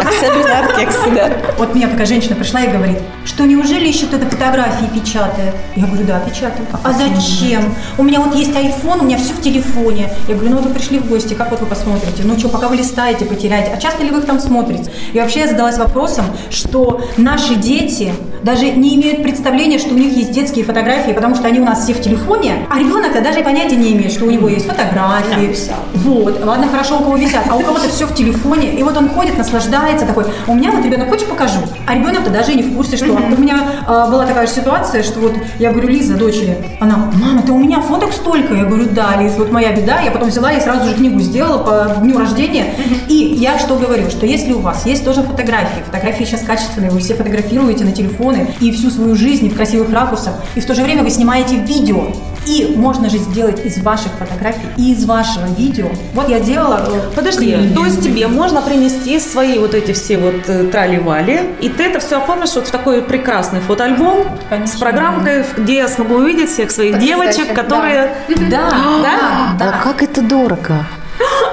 Особенно 0.00 0.60
от 0.60 0.76
кекса, 0.76 1.10
да. 1.14 1.30
вот 1.58 1.74
мне 1.74 1.86
такая 1.86 2.06
женщина 2.06 2.36
пришла 2.36 2.62
и 2.62 2.68
говорит, 2.68 2.98
что 3.24 3.44
неужели 3.44 3.86
еще 3.86 4.06
кто-то 4.06 4.26
фотографии 4.26 4.86
печатает? 4.94 5.54
Я 5.76 5.86
говорю, 5.86 6.04
да, 6.06 6.20
печатаю. 6.20 6.66
А 6.82 6.92
зачем? 6.92 7.74
У 7.98 8.02
меня 8.02 8.20
вот 8.20 8.34
есть 8.34 8.52
iPhone, 8.52 9.00
у 9.00 9.04
меня 9.04 9.18
все 9.18 9.32
в 9.34 9.40
телефоне. 9.40 10.10
Я 10.28 10.34
говорю, 10.34 10.50
ну 10.50 10.56
вот 10.58 10.66
вы 10.66 10.74
пришли 10.74 10.98
в 10.98 11.08
гости, 11.08 11.34
как 11.34 11.50
вот 11.50 11.60
вы 11.60 11.66
посмотрите? 11.66 12.22
Ну 12.24 12.38
что, 12.38 12.48
пока 12.48 12.68
вы 12.68 12.76
листаете, 12.76 13.24
потеряете. 13.24 13.72
А 13.74 13.80
часто 13.80 14.02
ли 14.02 14.10
вы 14.10 14.20
их 14.20 14.26
там 14.26 14.40
смотрите? 14.40 14.90
И 15.12 15.18
вообще 15.20 15.40
я 15.40 15.46
задалась 15.48 15.78
вопросом, 15.78 16.24
что 16.50 17.02
наши 17.16 17.54
дети 17.54 18.12
даже 18.42 18.70
не 18.70 18.96
имеют 18.96 19.22
представления, 19.22 19.78
что 19.78 19.94
у 19.94 19.98
них 19.98 20.16
есть 20.16 20.32
детские 20.32 20.64
фотографии, 20.64 21.12
потому 21.12 21.34
что 21.34 21.48
они 21.48 21.60
у 21.60 21.64
нас 21.64 21.84
все 21.84 21.94
в 21.94 22.00
телефоне, 22.00 22.66
а 22.70 22.78
ребенок-то 22.78 23.20
даже 23.20 23.42
понятия 23.42 23.76
не 23.76 23.92
имеет, 23.92 24.12
что 24.12 24.24
у 24.24 24.30
него 24.30 24.48
есть 24.48 24.66
фотографии. 24.66 25.54
Вот, 25.94 26.44
ладно, 26.44 26.68
хорошо, 26.68 26.98
у 26.98 27.02
кого 27.02 27.16
висят, 27.16 27.44
а 27.48 27.56
у 27.56 27.60
кого-то 27.60 27.88
все 27.88 28.06
в 28.06 28.14
телефоне. 28.14 28.74
И 28.74 28.82
вот 28.82 28.96
он 28.96 29.08
ходит, 29.08 29.36
наслаждается 29.38 30.06
такой. 30.06 30.24
У 30.46 30.54
меня 30.54 30.70
вот 30.70 30.84
ребенок, 30.84 31.08
хочешь 31.08 31.26
покажу? 31.26 31.60
А 31.86 31.94
ребенок-то 31.94 32.30
даже 32.30 32.52
и 32.52 32.56
не 32.56 32.62
в 32.62 32.76
курсе, 32.76 32.96
что. 32.96 33.12
У 33.12 33.40
меня 33.40 33.60
а, 33.86 34.08
была 34.10 34.26
такая 34.26 34.46
же 34.46 34.52
ситуация, 34.52 35.02
что 35.02 35.20
вот 35.20 35.34
я 35.58 35.70
говорю, 35.72 35.88
Лиза, 35.88 36.14
дочери, 36.14 36.56
она, 36.80 36.96
мама, 36.96 37.42
ты 37.42 37.52
у 37.52 37.58
меня 37.58 37.80
фоток 37.80 38.12
столько? 38.12 38.54
Я 38.54 38.64
говорю, 38.64 38.88
да, 38.90 39.16
Лиз, 39.20 39.34
вот 39.36 39.52
моя 39.52 39.72
беда. 39.72 40.00
Я 40.00 40.10
потом 40.10 40.28
взяла 40.28 40.52
и 40.52 40.60
сразу 40.60 40.88
же 40.88 40.94
книгу 40.94 41.20
сделала 41.20 41.58
по 41.58 42.00
дню 42.00 42.18
рождения. 42.18 42.74
И 43.08 43.14
я 43.14 43.58
что 43.58 43.76
говорю, 43.76 44.10
что 44.10 44.26
если 44.26 44.52
у 44.52 44.60
вас 44.60 44.86
есть 44.86 45.04
тоже 45.04 45.22
фотографии, 45.22 45.82
фотографии 45.84 46.24
сейчас 46.24 46.42
качественные, 46.42 46.90
вы 46.90 47.00
все 47.00 47.14
фотографируете 47.14 47.84
на 47.84 47.92
телефоне, 47.92 48.29
телефоны 48.30 48.54
и 48.60 48.72
всю 48.72 48.90
свою 48.90 49.14
жизнь 49.14 49.48
в 49.50 49.56
красивых 49.56 49.92
ракурсах, 49.92 50.34
и 50.54 50.60
в 50.60 50.66
то 50.66 50.74
же 50.74 50.82
время 50.82 51.02
вы 51.02 51.10
снимаете 51.10 51.56
видео. 51.56 52.12
И 52.46 52.74
можно 52.74 53.10
же 53.10 53.18
сделать 53.18 53.64
из 53.66 53.82
ваших 53.82 54.12
фотографий 54.12 54.66
и 54.78 54.92
из 54.92 55.04
вашего 55.04 55.46
видео. 55.46 55.90
Вот 56.14 56.28
я 56.30 56.40
делала... 56.40 56.88
Подожди, 57.14 57.54
то 57.74 57.84
есть 57.84 58.02
тебе 58.02 58.26
можно 58.28 58.62
принести 58.62 59.20
свои 59.20 59.58
вот 59.58 59.74
эти 59.74 59.92
все 59.92 60.16
вот 60.16 60.48
э, 60.48 60.64
трали-вали, 60.64 61.40
и 61.60 61.68
ты 61.68 61.84
это 61.84 62.00
все 62.00 62.16
оформишь 62.16 62.54
вот 62.54 62.66
в 62.66 62.70
такой 62.70 63.02
прекрасный 63.02 63.60
фотоальбом 63.60 64.26
с 64.64 64.76
программкой, 64.76 65.44
где 65.58 65.76
я 65.76 65.88
смогу 65.88 66.14
увидеть 66.14 66.48
всех 66.48 66.70
своих 66.70 66.94
Потрясающе, 66.94 67.32
девочек, 67.36 67.54
которые... 67.54 68.14
Да, 68.50 68.70
да, 69.02 69.56
Да 69.58 69.80
как 69.82 70.02
это 70.02 70.22
дорого? 70.22 70.86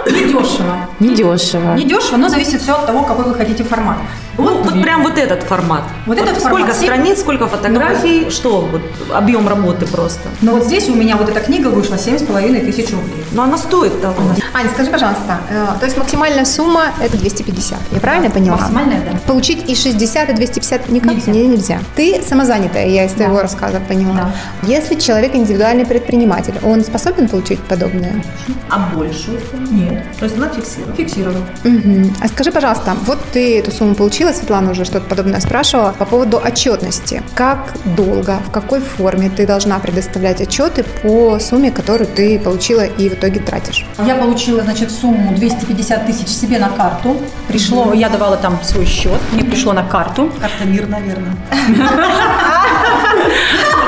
Недешево. 0.05 0.87
Недешево. 0.99 1.75
Недешево, 1.75 2.17
но 2.17 2.29
зависит 2.29 2.61
все 2.61 2.73
от 2.73 2.85
того, 2.85 3.03
какой 3.03 3.25
вы 3.25 3.35
хотите 3.35 3.63
формат. 3.63 3.97
Вот, 4.37 4.65
вот 4.65 4.81
прям 4.81 5.03
вот 5.03 5.17
этот 5.17 5.43
формат. 5.43 5.83
Вот 6.05 6.17
этот 6.17 6.39
сколько 6.39 6.57
формат. 6.57 6.75
страниц, 6.75 7.19
сколько 7.19 7.47
фотографий, 7.47 8.29
что 8.29 8.61
вот 8.61 8.81
объем 9.13 9.47
работы 9.47 9.87
просто. 9.87 10.29
Но 10.41 10.53
вот 10.53 10.65
здесь 10.65 10.89
у 10.89 10.95
меня 10.95 11.17
вот 11.17 11.29
эта 11.29 11.39
книга 11.39 11.67
вышла 11.67 11.95
7,5 11.95 12.65
тысяч 12.65 12.91
рублей. 12.91 13.23
Но 13.31 13.43
она 13.43 13.57
стоит 13.57 13.99
того. 14.01 14.15
Аня, 14.57 14.69
скажи, 14.73 14.89
пожалуйста, 14.89 15.37
э, 15.51 15.67
то 15.79 15.85
есть 15.85 15.97
максимальная 15.97 16.43
сумма 16.43 16.85
это 16.99 17.15
250, 17.15 17.77
я 17.91 17.99
правильно 17.99 18.31
поняла? 18.31 18.57
Максимальная, 18.57 19.01
да. 19.01 19.19
Получить 19.27 19.69
и 19.69 19.75
60, 19.75 20.31
и 20.31 20.33
250 20.33 20.89
никак 20.89 21.11
Нельзя. 21.13 21.31
Не, 21.31 21.47
нельзя. 21.47 21.79
Ты 21.95 22.23
самозанятая, 22.27 22.87
я 22.87 23.05
из 23.05 23.11
твоего 23.11 23.39
рассказа 23.43 23.79
поняла. 23.79 24.31
Если 24.63 24.95
человек 24.95 25.35
индивидуальный 25.35 25.85
предприниматель, 25.85 26.55
он 26.63 26.83
способен 26.83 27.27
получить 27.29 27.59
подобное? 27.59 28.23
А 28.71 28.89
большую 28.95 29.39
сумму? 29.51 29.67
Нет, 29.69 30.03
То 30.17 30.25
есть 30.25 30.35
она 30.37 30.49
фиксирована. 30.49 30.95
фиксировано. 30.95 31.45
Мгм. 31.63 32.15
А 32.19 32.27
скажи, 32.27 32.51
пожалуйста, 32.51 32.95
вот 33.05 33.19
ты 33.31 33.59
эту 33.59 33.69
сумму 33.69 33.93
получила, 33.93 34.31
Светлана 34.31 34.71
уже 34.71 34.85
что-то 34.85 35.05
подобное 35.05 35.39
спрашивала, 35.39 35.93
по 35.99 36.05
поводу 36.05 36.37
отчетности. 36.43 37.21
Как 37.35 37.73
долго, 37.95 38.39
в 38.47 38.49
какой 38.49 38.79
форме 38.79 39.29
ты 39.29 39.45
должна 39.45 39.77
предоставлять 39.77 40.41
отчеты 40.41 40.83
по 41.03 41.37
сумме, 41.39 41.69
которую 41.69 42.07
ты 42.07 42.39
получила 42.39 42.85
и 42.85 43.07
в 43.07 43.13
итоге 43.13 43.39
тратишь? 43.39 43.85
Я 44.03 44.15
получила, 44.15 44.46
значит, 44.55 44.91
сумму 44.91 45.35
250 45.35 46.05
тысяч 46.05 46.27
себе 46.27 46.59
на 46.59 46.69
карту. 46.69 47.17
Пришло, 47.47 47.93
я 47.93 48.09
давала 48.09 48.37
там 48.37 48.59
свой 48.63 48.85
счет, 48.85 49.19
мне 49.31 49.43
пришло 49.43 49.73
на 49.73 49.83
карту. 49.83 50.31
Карта 50.39 50.65
мир, 50.65 50.87
наверное. 50.87 51.35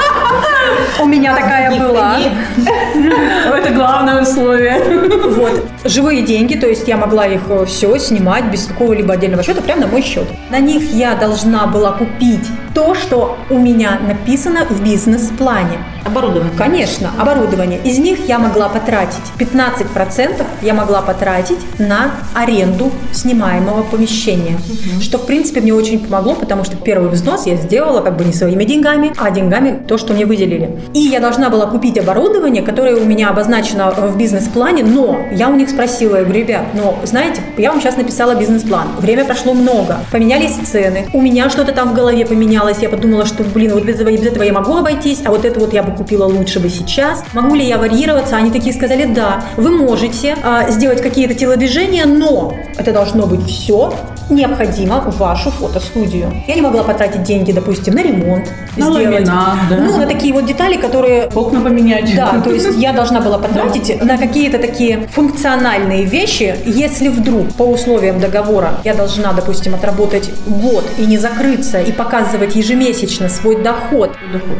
У 1.00 1.06
меня 1.06 1.36
такая 1.36 1.80
была. 1.80 2.18
Это 3.58 3.74
главное 3.74 4.22
условие. 4.22 4.82
Вот. 5.30 5.66
Живые 5.86 6.24
деньги, 6.24 6.56
то 6.56 6.68
есть 6.68 6.88
я 6.88 6.98
могла 6.98 7.26
их 7.28 7.42
все 7.68 7.98
снимать 7.98 8.46
без 8.46 8.66
какого-либо 8.66 9.14
отдельного 9.14 9.44
счета, 9.44 9.62
прямо 9.62 9.82
на 9.82 9.88
мой 9.88 10.02
счет. 10.02 10.28
На 10.50 10.60
них 10.60 10.92
я 10.92 11.16
должна 11.16 11.68
была 11.68 11.92
купить 11.94 12.48
то, 12.74 12.96
что 12.96 13.38
у 13.50 13.58
меня 13.58 14.00
написано 14.06 14.66
в 14.70 14.84
бизнес-плане. 14.84 15.80
Оборудование. 16.06 16.54
Конечно, 16.58 17.12
оборудование. 17.18 17.80
Из 17.84 18.00
них 18.00 18.28
я 18.28 18.40
могла 18.40 18.70
потратить 18.70 19.20
15% 19.38 20.46
я 20.62 20.74
могла 20.74 21.02
потратить 21.02 21.60
на 21.78 22.12
аренду 22.34 22.92
снимаемого 23.12 23.84
помещения. 23.84 24.58
Что, 25.02 25.18
в 25.18 25.26
принципе, 25.26 25.62
мне 25.62 25.74
очень 25.74 26.00
помогло, 26.00 26.36
потому 26.36 26.64
что 26.64 26.76
первый 26.78 27.10
взнос 27.10 27.46
я 27.46 27.56
сделала 27.56 28.02
как 28.02 28.18
бы 28.18 28.26
не 28.26 28.34
своими 28.34 28.64
деньгами, 28.64 29.14
а 29.18 29.32
деньгами 29.32 29.84
то, 29.88 29.98
что 29.98 30.14
мне 30.14 30.26
выделили. 30.26 30.79
И 30.94 31.00
я 31.00 31.20
должна 31.20 31.50
была 31.50 31.66
купить 31.68 31.98
оборудование, 31.98 32.64
которое 32.64 32.96
у 32.96 33.06
меня 33.06 33.30
обозначено 33.30 33.92
в 33.92 34.18
бизнес-плане, 34.18 34.84
но 34.84 35.18
я 35.32 35.50
у 35.50 35.56
них 35.56 35.70
спросила, 35.70 36.18
я 36.18 36.24
говорю, 36.24 36.40
ребят, 36.40 36.66
ну, 36.74 36.96
знаете, 37.04 37.42
я 37.58 37.72
вам 37.72 37.82
сейчас 37.82 37.98
написала 37.98 38.36
бизнес-план, 38.36 38.88
время 39.00 39.26
прошло 39.26 39.54
много, 39.54 40.00
поменялись 40.12 40.56
цены, 40.56 41.08
у 41.14 41.22
меня 41.22 41.50
что-то 41.50 41.72
там 41.72 41.90
в 41.90 41.94
голове 41.94 42.26
поменялось, 42.26 42.78
я 42.82 42.90
подумала, 42.90 43.26
что, 43.26 43.44
блин, 43.44 43.74
вот 43.74 43.84
без 43.84 43.96
этого, 43.96 44.12
без 44.12 44.26
этого 44.26 44.44
я 44.44 44.54
могу 44.54 44.78
обойтись, 44.78 45.22
а 45.26 45.30
вот 45.30 45.46
это 45.46 45.60
вот 45.60 45.74
я 45.74 45.84
бы 45.84 45.92
купила 45.92 46.26
лучше 46.26 46.60
бы 46.60 46.70
сейчас. 46.70 47.24
Могу 47.34 47.56
ли 47.56 47.66
я 47.66 47.78
варьироваться? 47.78 48.36
Они 48.36 48.52
такие 48.52 48.74
сказали, 48.74 49.06
да, 49.06 49.44
вы 49.58 49.72
можете 49.72 50.36
а, 50.44 50.70
сделать 50.70 51.02
какие-то 51.02 51.34
телодвижения, 51.34 52.06
но 52.06 52.56
это 52.78 52.92
должно 52.92 53.26
быть 53.26 53.46
все 53.46 53.94
необходимо 54.30 55.02
в 55.02 55.18
вашу 55.18 55.52
фотостудию. 55.52 56.32
Я 56.48 56.56
не 56.56 56.62
могла 56.62 56.84
потратить 56.84 57.24
деньги, 57.24 57.52
допустим, 57.52 57.96
на 57.96 58.02
ремонт, 58.04 58.52
На 58.78 58.90
ламинат, 58.90 59.58
да. 59.70 59.78
ну, 59.78 59.98
на 59.98 60.06
такие 60.08 60.34
вот 60.34 60.46
детали, 60.46 60.76
которые 60.78 61.26
Окна 61.36 61.62
поменять. 61.62 62.16
да, 62.16 62.40
то 62.44 62.52
есть 62.52 62.70
я 62.78 62.94
должна 62.94 63.22
была 63.22 63.38
потратить 63.38 64.02
на 64.04 64.18
какие-то 64.18 64.58
такие 64.60 65.08
функциональные 65.12 66.04
вещи, 66.06 66.56
если 66.66 67.08
вдруг 67.10 67.54
по 67.56 67.64
условиям 67.64 68.20
договора 68.20 68.74
я 68.84 68.94
должна, 68.94 69.34
допустим, 69.34 69.76
отработать 69.76 70.30
год 70.46 70.84
и 70.98 71.06
не 71.06 71.18
закрыться 71.18 71.80
и 71.82 71.92
показывать 71.92 72.56
ежемесячно 72.56 73.30
свой 73.30 73.62
доход. 73.62 74.12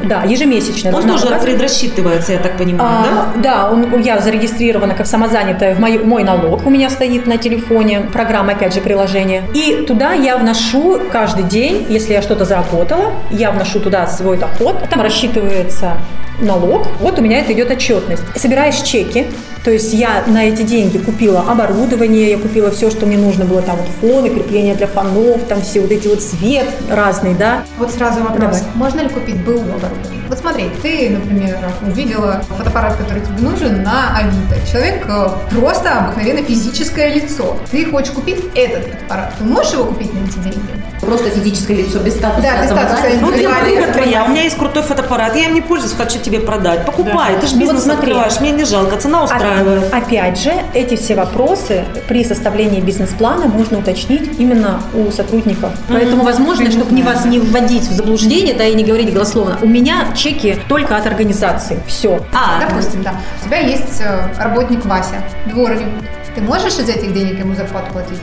Да, 0.06 0.24
ежемесячно. 0.24 0.90
Он 0.96 1.04
тоже 1.04 1.26
показывать. 1.26 1.44
предрасчитывается, 1.44 2.34
я 2.34 2.40
так 2.40 2.58
понимаю, 2.58 3.04
да? 3.04 3.10
А, 3.36 3.40
да, 3.42 3.70
он, 3.72 4.02
я 4.02 4.20
зарегистрирована 4.20 4.96
как 4.96 5.08
самозанятая, 5.08 5.76
в 5.76 5.80
мой, 5.80 5.98
мой 6.00 6.24
налог 6.24 6.66
у 6.66 6.70
меня 6.70 6.90
стоит 6.90 7.26
на 7.28 7.38
телефоне, 7.38 8.02
программа, 8.14 8.54
опять 8.54 8.74
же, 8.74 8.82
приложение. 8.82 9.44
И 9.54 9.59
туда 9.88 10.14
я 10.14 10.38
вношу 10.38 11.00
каждый 11.12 11.44
день, 11.44 11.86
если 11.90 12.14
я 12.14 12.22
что-то 12.22 12.46
заработала, 12.46 13.14
я 13.32 13.52
вношу 13.52 13.80
туда 13.80 14.08
свой 14.08 14.38
доход, 14.38 14.78
там 14.90 15.02
рассчитывается 15.02 15.98
налог, 16.42 16.88
вот 17.00 17.20
у 17.20 17.22
меня 17.22 17.40
это 17.40 17.54
идет 17.54 17.72
отчетность. 17.72 18.24
Собираешь 18.36 18.78
чеки, 18.82 19.28
то 19.64 19.72
есть 19.72 19.94
я 19.94 20.24
на 20.28 20.46
эти 20.46 20.64
деньги 20.64 20.98
купила 20.98 21.42
оборудование, 21.42 22.32
я 22.32 22.38
купила 22.38 22.72
все, 22.72 22.90
что 22.90 23.06
мне 23.06 23.18
нужно 23.18 23.46
было, 23.46 23.62
там 23.62 23.78
вот 23.78 23.88
фоны, 24.00 24.30
крепления 24.30 24.76
для 24.76 24.88
фонов, 24.88 25.44
там 25.48 25.62
все 25.62 25.82
вот 25.82 25.92
эти 25.92 26.08
вот 26.08 26.22
свет 26.22 26.66
разный, 26.90 27.34
да. 27.34 27.64
Вот 27.78 27.92
сразу 27.92 28.22
вопрос. 28.22 28.40
Давай. 28.40 28.62
Можно 28.76 29.02
ли 29.02 29.10
купить 29.10 29.44
БУ 29.44 29.60
оборудование? 29.60 30.22
Вот 30.30 30.38
смотри, 30.38 30.70
ты, 30.82 31.10
например, 31.10 31.58
увидела 31.86 32.44
фотоаппарат, 32.48 32.96
который 32.98 33.22
тебе 33.22 33.40
нужен 33.42 33.84
на 33.84 34.16
Авито. 34.16 34.56
Человек 34.72 35.06
э, 35.08 35.28
просто 35.50 36.06
обыкновенное 36.06 36.44
физическое 36.44 37.14
лицо. 37.14 37.58
Ты 37.72 37.86
хочешь 37.86 38.12
купить 38.12 38.38
этот 38.56 38.84
фотоаппарат. 38.86 39.34
Ты 39.40 39.44
можешь 39.44 39.74
его 39.74 39.86
купить 39.86 40.14
на 40.14 40.20
эти 40.20 40.38
деньги? 40.40 40.80
Просто 41.10 41.30
физическое 41.32 41.74
лицо 41.76 42.00
без 42.00 42.16
статуса. 42.16 42.42
Да, 42.44 42.62
без 42.62 42.70
статуса 42.70 42.96
самозанятого. 42.98 43.22
Ну, 43.22 43.32
я 43.32 43.38
Индивидуальный, 43.38 43.88
подруга 43.88 44.10
я 44.10 44.26
у 44.26 44.28
меня 44.30 44.42
есть 44.44 44.58
крутой 44.58 44.84
фотоаппарат, 44.84 45.36
я 45.36 45.46
им 45.46 45.54
не 45.56 45.62
пользуюсь, 45.62 45.94
хочу 45.94 46.20
тебе 46.20 46.40
продать. 46.40 46.86
Покупай, 46.86 47.36
ты 47.42 47.48
же 47.48 47.56
Ну, 47.56 47.60
вот 47.66 47.74
бизнес 47.74 47.84
смотри. 47.84 48.12
открываешь, 48.12 48.40
мне 48.40 48.52
не 48.52 48.64
жалко, 48.66 48.98
цена 48.98 49.24
устраивает. 49.24 49.92
А- 49.94 49.98
Опять 49.98 50.40
же, 50.40 50.54
эти 50.74 50.96
все 50.96 51.16
вопросы 51.16 51.84
при 52.08 52.24
составлении 52.24 52.80
бизнес-плана 52.82 53.48
можно 53.48 53.80
уточнить 53.80 54.40
именно 54.40 54.82
у 54.94 55.12
сотрудников. 55.12 55.72
Поэтому, 55.88 56.24
возможно, 56.24 56.70
чтобы 56.72 56.94
не 56.94 57.04
вас 57.04 57.26
не 57.26 57.40
вводить 57.40 57.84
в 57.84 57.92
заблуждение, 57.94 58.54
да, 58.54 58.66
и 58.66 58.74
не 58.76 58.84
говорить 58.84 59.14
голословно, 59.14 59.58
у 59.62 59.68
меня 59.68 60.08
чеки 60.16 60.58
только 60.68 60.96
от 60.98 61.06
организации. 61.08 61.80
Все. 61.88 62.20
А, 62.34 62.60
Допустим, 62.68 63.04
да. 63.04 63.14
У 63.42 63.46
тебя 63.48 63.60
есть 63.60 64.02
э, 64.02 64.28
работник 64.38 64.86
Вася, 64.86 65.24
дворник. 65.48 65.88
Ты 66.36 66.42
можешь 66.42 66.74
из 66.78 66.88
этих 66.90 67.14
денег 67.14 67.40
ему 67.40 67.56
зарплату 67.56 67.92
платить? 67.92 68.20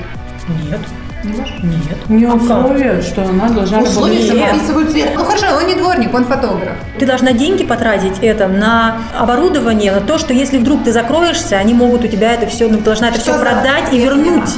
Нет. 0.71 0.81
Не? 1.27 1.69
Нет. 1.69 1.99
У 2.09 2.13
нее 2.15 2.33
условие, 2.33 3.03
что 3.03 3.23
она 3.23 3.49
должна 3.49 3.81
Условия 3.81 4.29
работать. 4.29 4.55
записывают 4.55 4.91
цвет. 4.91 5.09
Ну 5.17 5.25
хорошо, 5.25 5.47
он 5.57 5.67
не 5.67 5.75
дворник, 5.75 6.15
он 6.15 6.25
фотограф. 6.25 6.73
Ты 6.99 7.07
должна 7.07 7.33
деньги 7.33 7.65
потратить 7.65 8.19
это 8.23 8.47
на 8.49 8.99
оборудование, 9.19 9.93
на 9.93 10.01
то, 10.01 10.19
что 10.19 10.33
если 10.33 10.59
вдруг 10.59 10.85
ты 10.85 10.93
закроешься, 10.93 11.57
они 11.57 11.75
могут 11.75 12.05
у 12.05 12.09
тебя 12.09 12.33
это 12.35 12.47
все, 12.47 12.69
ну, 12.69 12.79
должна 12.79 13.09
это 13.09 13.21
Что 13.21 13.33
все 13.33 13.39
за- 13.39 13.45
продать 13.45 13.93
и 13.93 13.99
вернуть. 13.99 14.51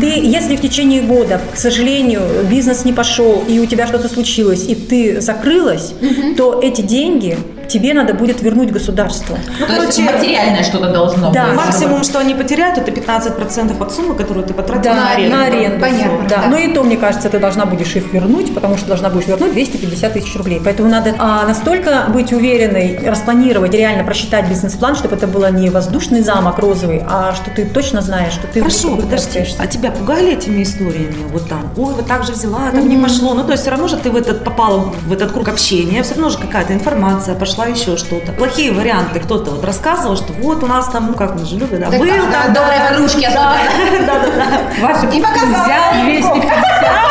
Ты, 0.00 0.06
если 0.20 0.56
в 0.56 0.60
течение 0.60 1.02
года, 1.02 1.40
к 1.52 1.56
сожалению, 1.56 2.22
бизнес 2.50 2.84
не 2.84 2.92
пошел, 2.92 3.44
и 3.46 3.58
у 3.60 3.66
тебя 3.66 3.86
что-то 3.86 4.08
случилось, 4.08 4.64
и 4.68 4.74
ты 4.74 5.20
закрылась, 5.20 5.94
то 6.36 6.60
эти 6.62 6.80
деньги 6.82 7.38
тебе 7.72 7.94
надо 7.94 8.14
будет 8.14 8.42
вернуть 8.42 8.70
государству. 8.70 9.36
Ну, 9.60 9.66
То 9.66 9.72
есть 9.82 9.96
короче, 9.96 10.16
материальное 10.18 10.62
что-то 10.62 10.88
должно 10.92 11.30
Да. 11.32 11.46
быть. 11.46 11.56
максимум, 11.56 12.04
что 12.04 12.18
они 12.18 12.34
потеряют, 12.34 12.78
это 12.78 12.90
15% 12.90 13.80
от 13.80 13.92
суммы, 13.92 14.14
которую 14.14 14.46
ты 14.46 14.54
потратил 14.54 14.82
Да, 14.82 14.94
на 14.94 15.10
аренду. 15.12 15.36
на 15.36 15.44
аренду. 15.44 15.80
Понятно, 15.80 16.28
Да. 16.28 16.36
да. 16.42 16.48
Но 16.48 16.56
и 16.58 16.72
то, 16.74 16.82
мне 16.82 16.96
кажется, 16.96 17.28
ты 17.28 17.38
должна 17.38 17.64
будешь 17.66 17.94
их 17.96 18.12
вернуть, 18.12 18.54
потому 18.54 18.76
что 18.76 18.88
должна 18.88 19.08
будешь 19.10 19.26
вернуть 19.26 19.52
250 19.52 20.12
тысяч 20.12 20.36
рублей. 20.36 20.60
Поэтому 20.64 20.88
надо 20.88 21.14
а, 21.18 21.46
настолько 21.46 22.04
быть 22.08 22.32
уверенной, 22.32 22.98
распланировать, 23.06 23.72
реально 23.74 24.04
просчитать 24.04 24.48
бизнес-план, 24.48 24.96
чтобы 24.96 25.16
это 25.16 25.26
было 25.26 25.50
не 25.50 25.70
воздушный 25.70 26.20
замок 26.22 26.58
розовый, 26.58 27.02
а 27.08 27.34
что 27.34 27.50
ты 27.50 27.64
точно 27.64 28.02
знаешь, 28.02 28.32
что 28.34 28.46
ты 28.46 28.60
Хорошо, 28.60 28.96
подожди, 28.96 29.44
а 29.58 29.66
тебя 29.66 29.90
пугали 29.90 30.32
этими 30.34 30.62
историями? 30.62 31.14
Вот 31.32 31.48
там, 31.48 31.70
ой, 31.76 31.94
вот 31.94 32.06
так 32.06 32.24
же 32.24 32.32
взяла, 32.32 32.70
там 32.70 32.88
не 32.88 32.96
пошло. 32.96 33.34
Ну, 33.34 33.44
то 33.44 33.52
есть 33.52 33.62
все 33.62 33.70
равно 33.70 33.88
же 33.88 33.96
ты 33.96 34.10
в 34.10 34.16
этот 34.16 34.44
попала 34.44 34.92
в 35.06 35.12
этот 35.12 35.32
круг 35.32 35.48
общения, 35.48 36.02
все 36.02 36.14
равно 36.14 36.30
же 36.30 36.38
какая-то 36.38 36.72
информация, 36.72 37.34
пошла 37.34 37.61
еще 37.66 37.96
что-то. 37.96 38.32
Плохие 38.32 38.72
варианты 38.72 39.20
кто-то 39.20 39.50
вот 39.52 39.64
рассказывал, 39.64 40.16
что 40.16 40.32
вот 40.34 40.62
у 40.62 40.66
нас 40.66 40.88
там, 40.88 41.08
ну 41.08 41.14
как 41.14 41.34
мы 41.34 41.44
же 41.44 41.56
любим, 41.56 41.80
да, 41.80 41.90
Да, 41.90 41.98
был 41.98 42.06
да, 42.06 42.16
там, 42.16 42.30
да, 42.30 42.48
Добрые 42.60 42.80
подружки 42.88 43.24
особенно. 43.24 44.06
да-да-да. 44.06 44.86
Ваши 44.86 45.06
И 45.16 45.20
показал. 45.20 45.64
взял 45.64 45.92
250. 46.04 46.42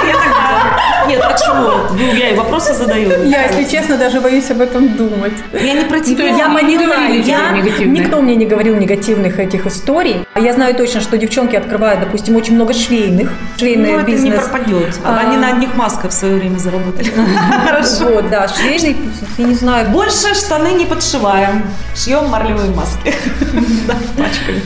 Я 0.07 0.13
так 0.13 0.20
Нет, 1.07 1.21
а 1.23 1.37
чего? 1.37 1.87
Ну, 1.91 2.13
я 2.15 2.29
и 2.29 2.35
вопросы 2.35 2.73
задаю. 2.73 3.23
Я, 3.23 3.47
если 3.47 3.63
честно, 3.71 3.97
даже 3.97 4.21
боюсь 4.21 4.49
об 4.51 4.61
этом 4.61 4.95
думать. 4.95 5.33
Я 5.53 5.73
не 5.73 5.85
про 5.85 5.99
тебя. 5.99 6.25
Я 6.25 6.47
тебе 6.49 7.21
я, 7.25 7.85
никто 7.85 8.21
мне 8.21 8.35
не 8.35 8.45
говорил 8.45 8.75
негативных 8.75 9.39
этих 9.39 9.65
историй. 9.65 10.25
Я 10.35 10.53
знаю 10.53 10.75
точно, 10.75 11.01
что 11.01 11.17
девчонки 11.17 11.55
открывают, 11.55 11.99
допустим, 12.01 12.35
очень 12.35 12.55
много 12.55 12.73
швейных, 12.73 13.31
швейный 13.57 13.91
Ну, 13.91 13.99
это 13.99 14.11
не 14.11 14.15
бизнес. 14.15 14.47
пропадет. 14.47 14.99
А. 15.03 15.19
Они 15.25 15.37
на 15.37 15.49
одних 15.49 15.75
масках 15.75 16.11
в 16.11 16.13
свое 16.13 16.35
время 16.35 16.57
заработали. 16.57 17.11
Вот, 18.01 18.29
да, 18.29 18.47
швейный, 18.47 18.93
бизнес, 18.93 19.29
я 19.37 19.45
не 19.45 19.55
знаю, 19.55 19.89
Больше 19.89 20.33
штаны 20.35 20.73
не 20.73 20.85
подшиваем. 20.85 21.63
Шьем 21.95 22.27
марлевые 22.27 22.71
маски. 22.71 23.13
Да, 23.87 23.95
пачками. 24.17 24.61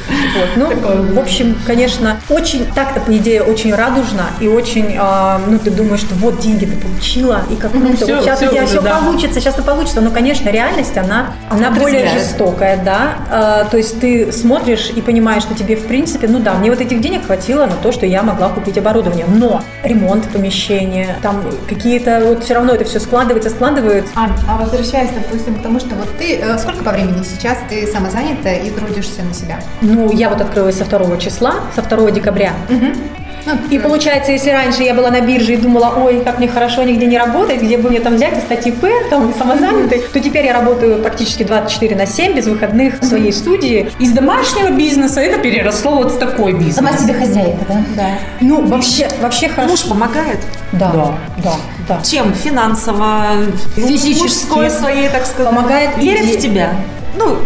Ну, 0.55 1.13
в 1.13 1.19
общем, 1.19 1.55
конечно, 1.65 2.17
очень, 2.29 2.65
так-то, 2.73 2.99
по 2.99 3.15
идее, 3.15 3.41
очень 3.43 3.73
радужно 3.73 4.27
и 4.39 4.47
очень, 4.47 4.95
а, 4.99 5.39
ну, 5.47 5.57
ты 5.57 5.71
думаешь, 5.71 6.01
что 6.01 6.15
вот 6.25 6.39
деньги 6.39 6.65
ты 6.65 6.75
получила, 6.75 7.41
и 7.49 7.55
как 7.55 7.71
круто, 7.71 7.87
вот 7.87 7.97
сейчас 7.97 8.39
всё 8.39 8.47
у 8.47 8.51
тебя 8.51 8.63
уже, 8.63 8.71
все 8.71 8.81
да. 8.81 8.99
получится, 8.99 9.39
сейчас 9.39 9.53
это 9.53 9.63
получится. 9.63 10.01
Но, 10.01 10.11
конечно, 10.11 10.49
реальность, 10.49 10.97
она, 10.97 11.33
она 11.49 11.71
более 11.71 12.09
жестокая, 12.09 12.81
да. 12.83 13.15
А, 13.31 13.65
то 13.65 13.77
есть 13.77 13.99
ты 13.99 14.31
смотришь 14.31 14.91
и 14.95 15.01
понимаешь, 15.01 15.43
что 15.43 15.53
тебе, 15.53 15.75
в 15.75 15.85
принципе, 15.85 16.27
ну 16.27 16.39
да, 16.39 16.55
мне 16.55 16.69
вот 16.69 16.81
этих 16.81 16.99
денег 16.99 17.25
хватило 17.25 17.65
на 17.65 17.75
то, 17.75 17.91
что 17.91 18.05
я 18.05 18.23
могла 18.23 18.49
купить 18.49 18.77
оборудование. 18.77 19.25
Но 19.27 19.61
ремонт 19.83 20.27
помещения, 20.29 21.17
там 21.21 21.43
какие-то, 21.69 22.21
вот 22.25 22.43
все 22.43 22.55
равно 22.55 22.73
это 22.73 22.85
все 22.85 22.99
складывается, 22.99 23.49
складывается. 23.49 24.11
А, 24.15 24.29
а 24.49 24.57
возвращаясь, 24.57 25.11
допустим, 25.11 25.55
к 25.55 25.61
тому, 25.61 25.79
что 25.79 25.95
вот 25.95 26.09
ты, 26.17 26.37
э, 26.37 26.57
сколько 26.57 26.83
по 26.83 26.91
времени 26.91 27.23
сейчас 27.23 27.57
ты 27.69 27.85
самозанята 27.87 28.49
и 28.53 28.69
трудишься 28.71 29.21
на 29.21 29.33
себя? 29.33 29.59
Ну, 29.81 30.11
я 30.11 30.29
вот 30.29 30.41
открылась 30.41 30.77
со 30.77 30.85
2 30.85 31.17
числа, 31.17 31.55
со 31.75 31.81
2 31.81 32.11
декабря. 32.11 32.53
Ну, 32.69 32.91
И 33.69 33.79
получается, 33.79 34.31
если 34.31 34.49
раньше 34.49 34.83
я 34.83 34.93
была 34.93 35.11
на 35.11 35.21
бирже 35.21 35.53
и 35.53 35.57
думала, 35.57 35.93
ой, 35.97 36.21
как 36.23 36.39
мне 36.39 36.47
хорошо 36.47 36.83
нигде 36.83 37.05
не 37.05 37.17
работать, 37.17 37.61
где 37.61 37.77
бы 37.77 37.89
мне 37.89 37.99
там 37.99 38.15
взять 38.15 38.37
и 38.37 38.41
стать 38.41 38.65
ИП, 38.67 38.85
там, 39.09 39.33
самозанятый, 39.37 39.99
то 40.11 40.19
теперь 40.19 40.45
я 40.45 40.53
работаю 40.53 41.01
практически 41.01 41.43
24 41.43 41.95
на 41.95 42.05
7, 42.05 42.33
без 42.33 42.47
выходных 42.47 42.99
в 42.99 43.05
своей 43.05 43.31
студии. 43.31 43.91
Из 43.99 44.11
домашнего 44.11 44.69
бизнеса 44.69 45.21
это 45.21 45.39
переросло 45.39 45.95
вот 45.95 46.13
в 46.13 46.19
такой 46.19 46.53
бизнес. 46.53 46.75
Сама 46.75 46.97
себе 46.97 47.13
хозяйка, 47.13 47.59
да? 47.67 47.83
Да. 47.95 48.07
Ну, 48.41 48.65
вообще, 48.65 49.07
вообще 49.21 49.49
хорошо. 49.49 49.69
Муж 49.71 49.83
помогает? 49.83 50.39
Да, 50.71 51.15
да, 51.43 51.55
да. 51.87 52.01
Чем? 52.03 52.33
Финансово, 52.33 53.25
Физически. 53.75 54.23
мужской 54.23 54.69
своей, 54.69 55.09
так 55.09 55.25
сказать. 55.25 55.53
Помогает 55.53 55.97
Верит 55.97 56.35
в 56.35 56.39
тебя. 56.39 56.71
Ну, 57.17 57.37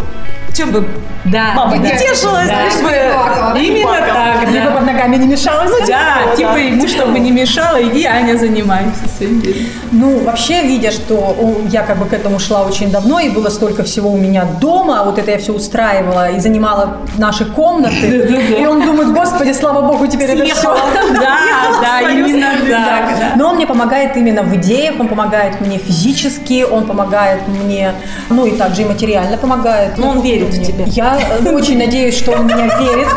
чем 0.55 0.71
бы 0.71 0.87
Да, 1.25 1.53
мама 1.55 1.71
да, 1.71 1.77
не 1.77 1.91
тешилась, 1.91 2.47
да. 2.47 2.65
лишь 2.65 2.81
бы... 2.81 3.59
Именно 3.59 3.97
так, 4.07 4.49
Либо 4.49 4.65
да. 4.65 4.71
под 4.71 4.85
ногами 4.85 5.15
не 5.17 5.27
мешалось. 5.27 5.71
Да, 5.87 6.35
типа 6.35 6.57
ему, 6.57 6.87
чтобы 6.87 7.19
не 7.19 7.31
мешало, 7.31 7.81
иди, 7.81 8.05
Аня, 8.05 8.37
занимайся 8.37 9.07
своим 9.17 9.41
делом. 9.41 9.59
Ну, 9.91 10.19
вообще, 10.23 10.63
видя, 10.63 10.91
что 10.91 11.35
я 11.69 11.83
как 11.83 11.97
бы 11.97 12.05
к 12.05 12.13
этому 12.13 12.39
шла 12.39 12.63
очень 12.63 12.91
давно, 12.91 13.19
и 13.19 13.29
было 13.29 13.49
столько 13.49 13.83
всего 13.83 14.11
у 14.11 14.17
меня 14.17 14.45
дома, 14.61 15.03
вот 15.03 15.17
это 15.17 15.31
я 15.31 15.37
все 15.37 15.53
устраивала 15.53 16.31
и 16.31 16.39
занимала 16.39 16.97
наши 17.17 17.45
комнаты, 17.45 18.55
и 18.59 18.65
он 18.65 18.85
думает, 18.85 19.13
господи, 19.13 19.51
слава 19.53 19.81
богу, 19.81 20.07
теперь 20.07 20.29
это 20.29 20.45
все. 20.55 20.77
Да, 21.19 21.37
да, 21.81 22.11
именно 22.11 22.51
так. 22.69 22.69
да. 22.69 23.33
Но 23.35 23.49
он 23.49 23.55
мне 23.55 23.67
помогает 23.67 24.15
именно 24.15 24.43
в 24.43 24.55
идеях, 24.55 24.99
он 24.99 25.07
помогает 25.07 25.59
мне 25.61 25.77
физически, 25.77 26.65
он 26.69 26.85
помогает 26.85 27.47
мне, 27.47 27.93
ну 28.29 28.45
и 28.45 28.51
также 28.51 28.83
и 28.83 28.85
материально 28.85 29.37
помогает. 29.37 29.97
Но 29.97 30.09
он 30.09 30.21
верит 30.21 30.38
в 30.45 30.61
тебя. 30.65 30.85
Я 30.87 31.39
э, 31.43 31.51
очень 31.51 31.77
надеюсь, 31.77 32.17
что 32.17 32.31
он 32.31 32.47
меня 32.47 32.67
верит. 32.79 33.07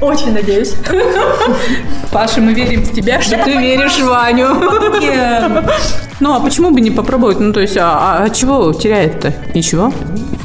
Очень 0.00 0.32
надеюсь. 0.32 0.74
Паша, 2.10 2.40
мы 2.40 2.52
верим 2.52 2.82
в 2.82 2.92
тебя, 2.92 3.20
что 3.20 3.42
ты 3.44 3.56
веришь 3.56 3.98
в 3.98 4.06
Ваню. 4.06 4.48
Ну, 6.18 6.32
а 6.32 6.40
почему 6.40 6.70
бы 6.70 6.80
не 6.80 6.90
попробовать? 6.90 7.40
Ну, 7.40 7.52
то 7.52 7.60
есть, 7.60 7.76
а, 7.76 8.22
а 8.22 8.30
чего 8.30 8.72
теряет-то? 8.72 9.34
Ничего? 9.54 9.92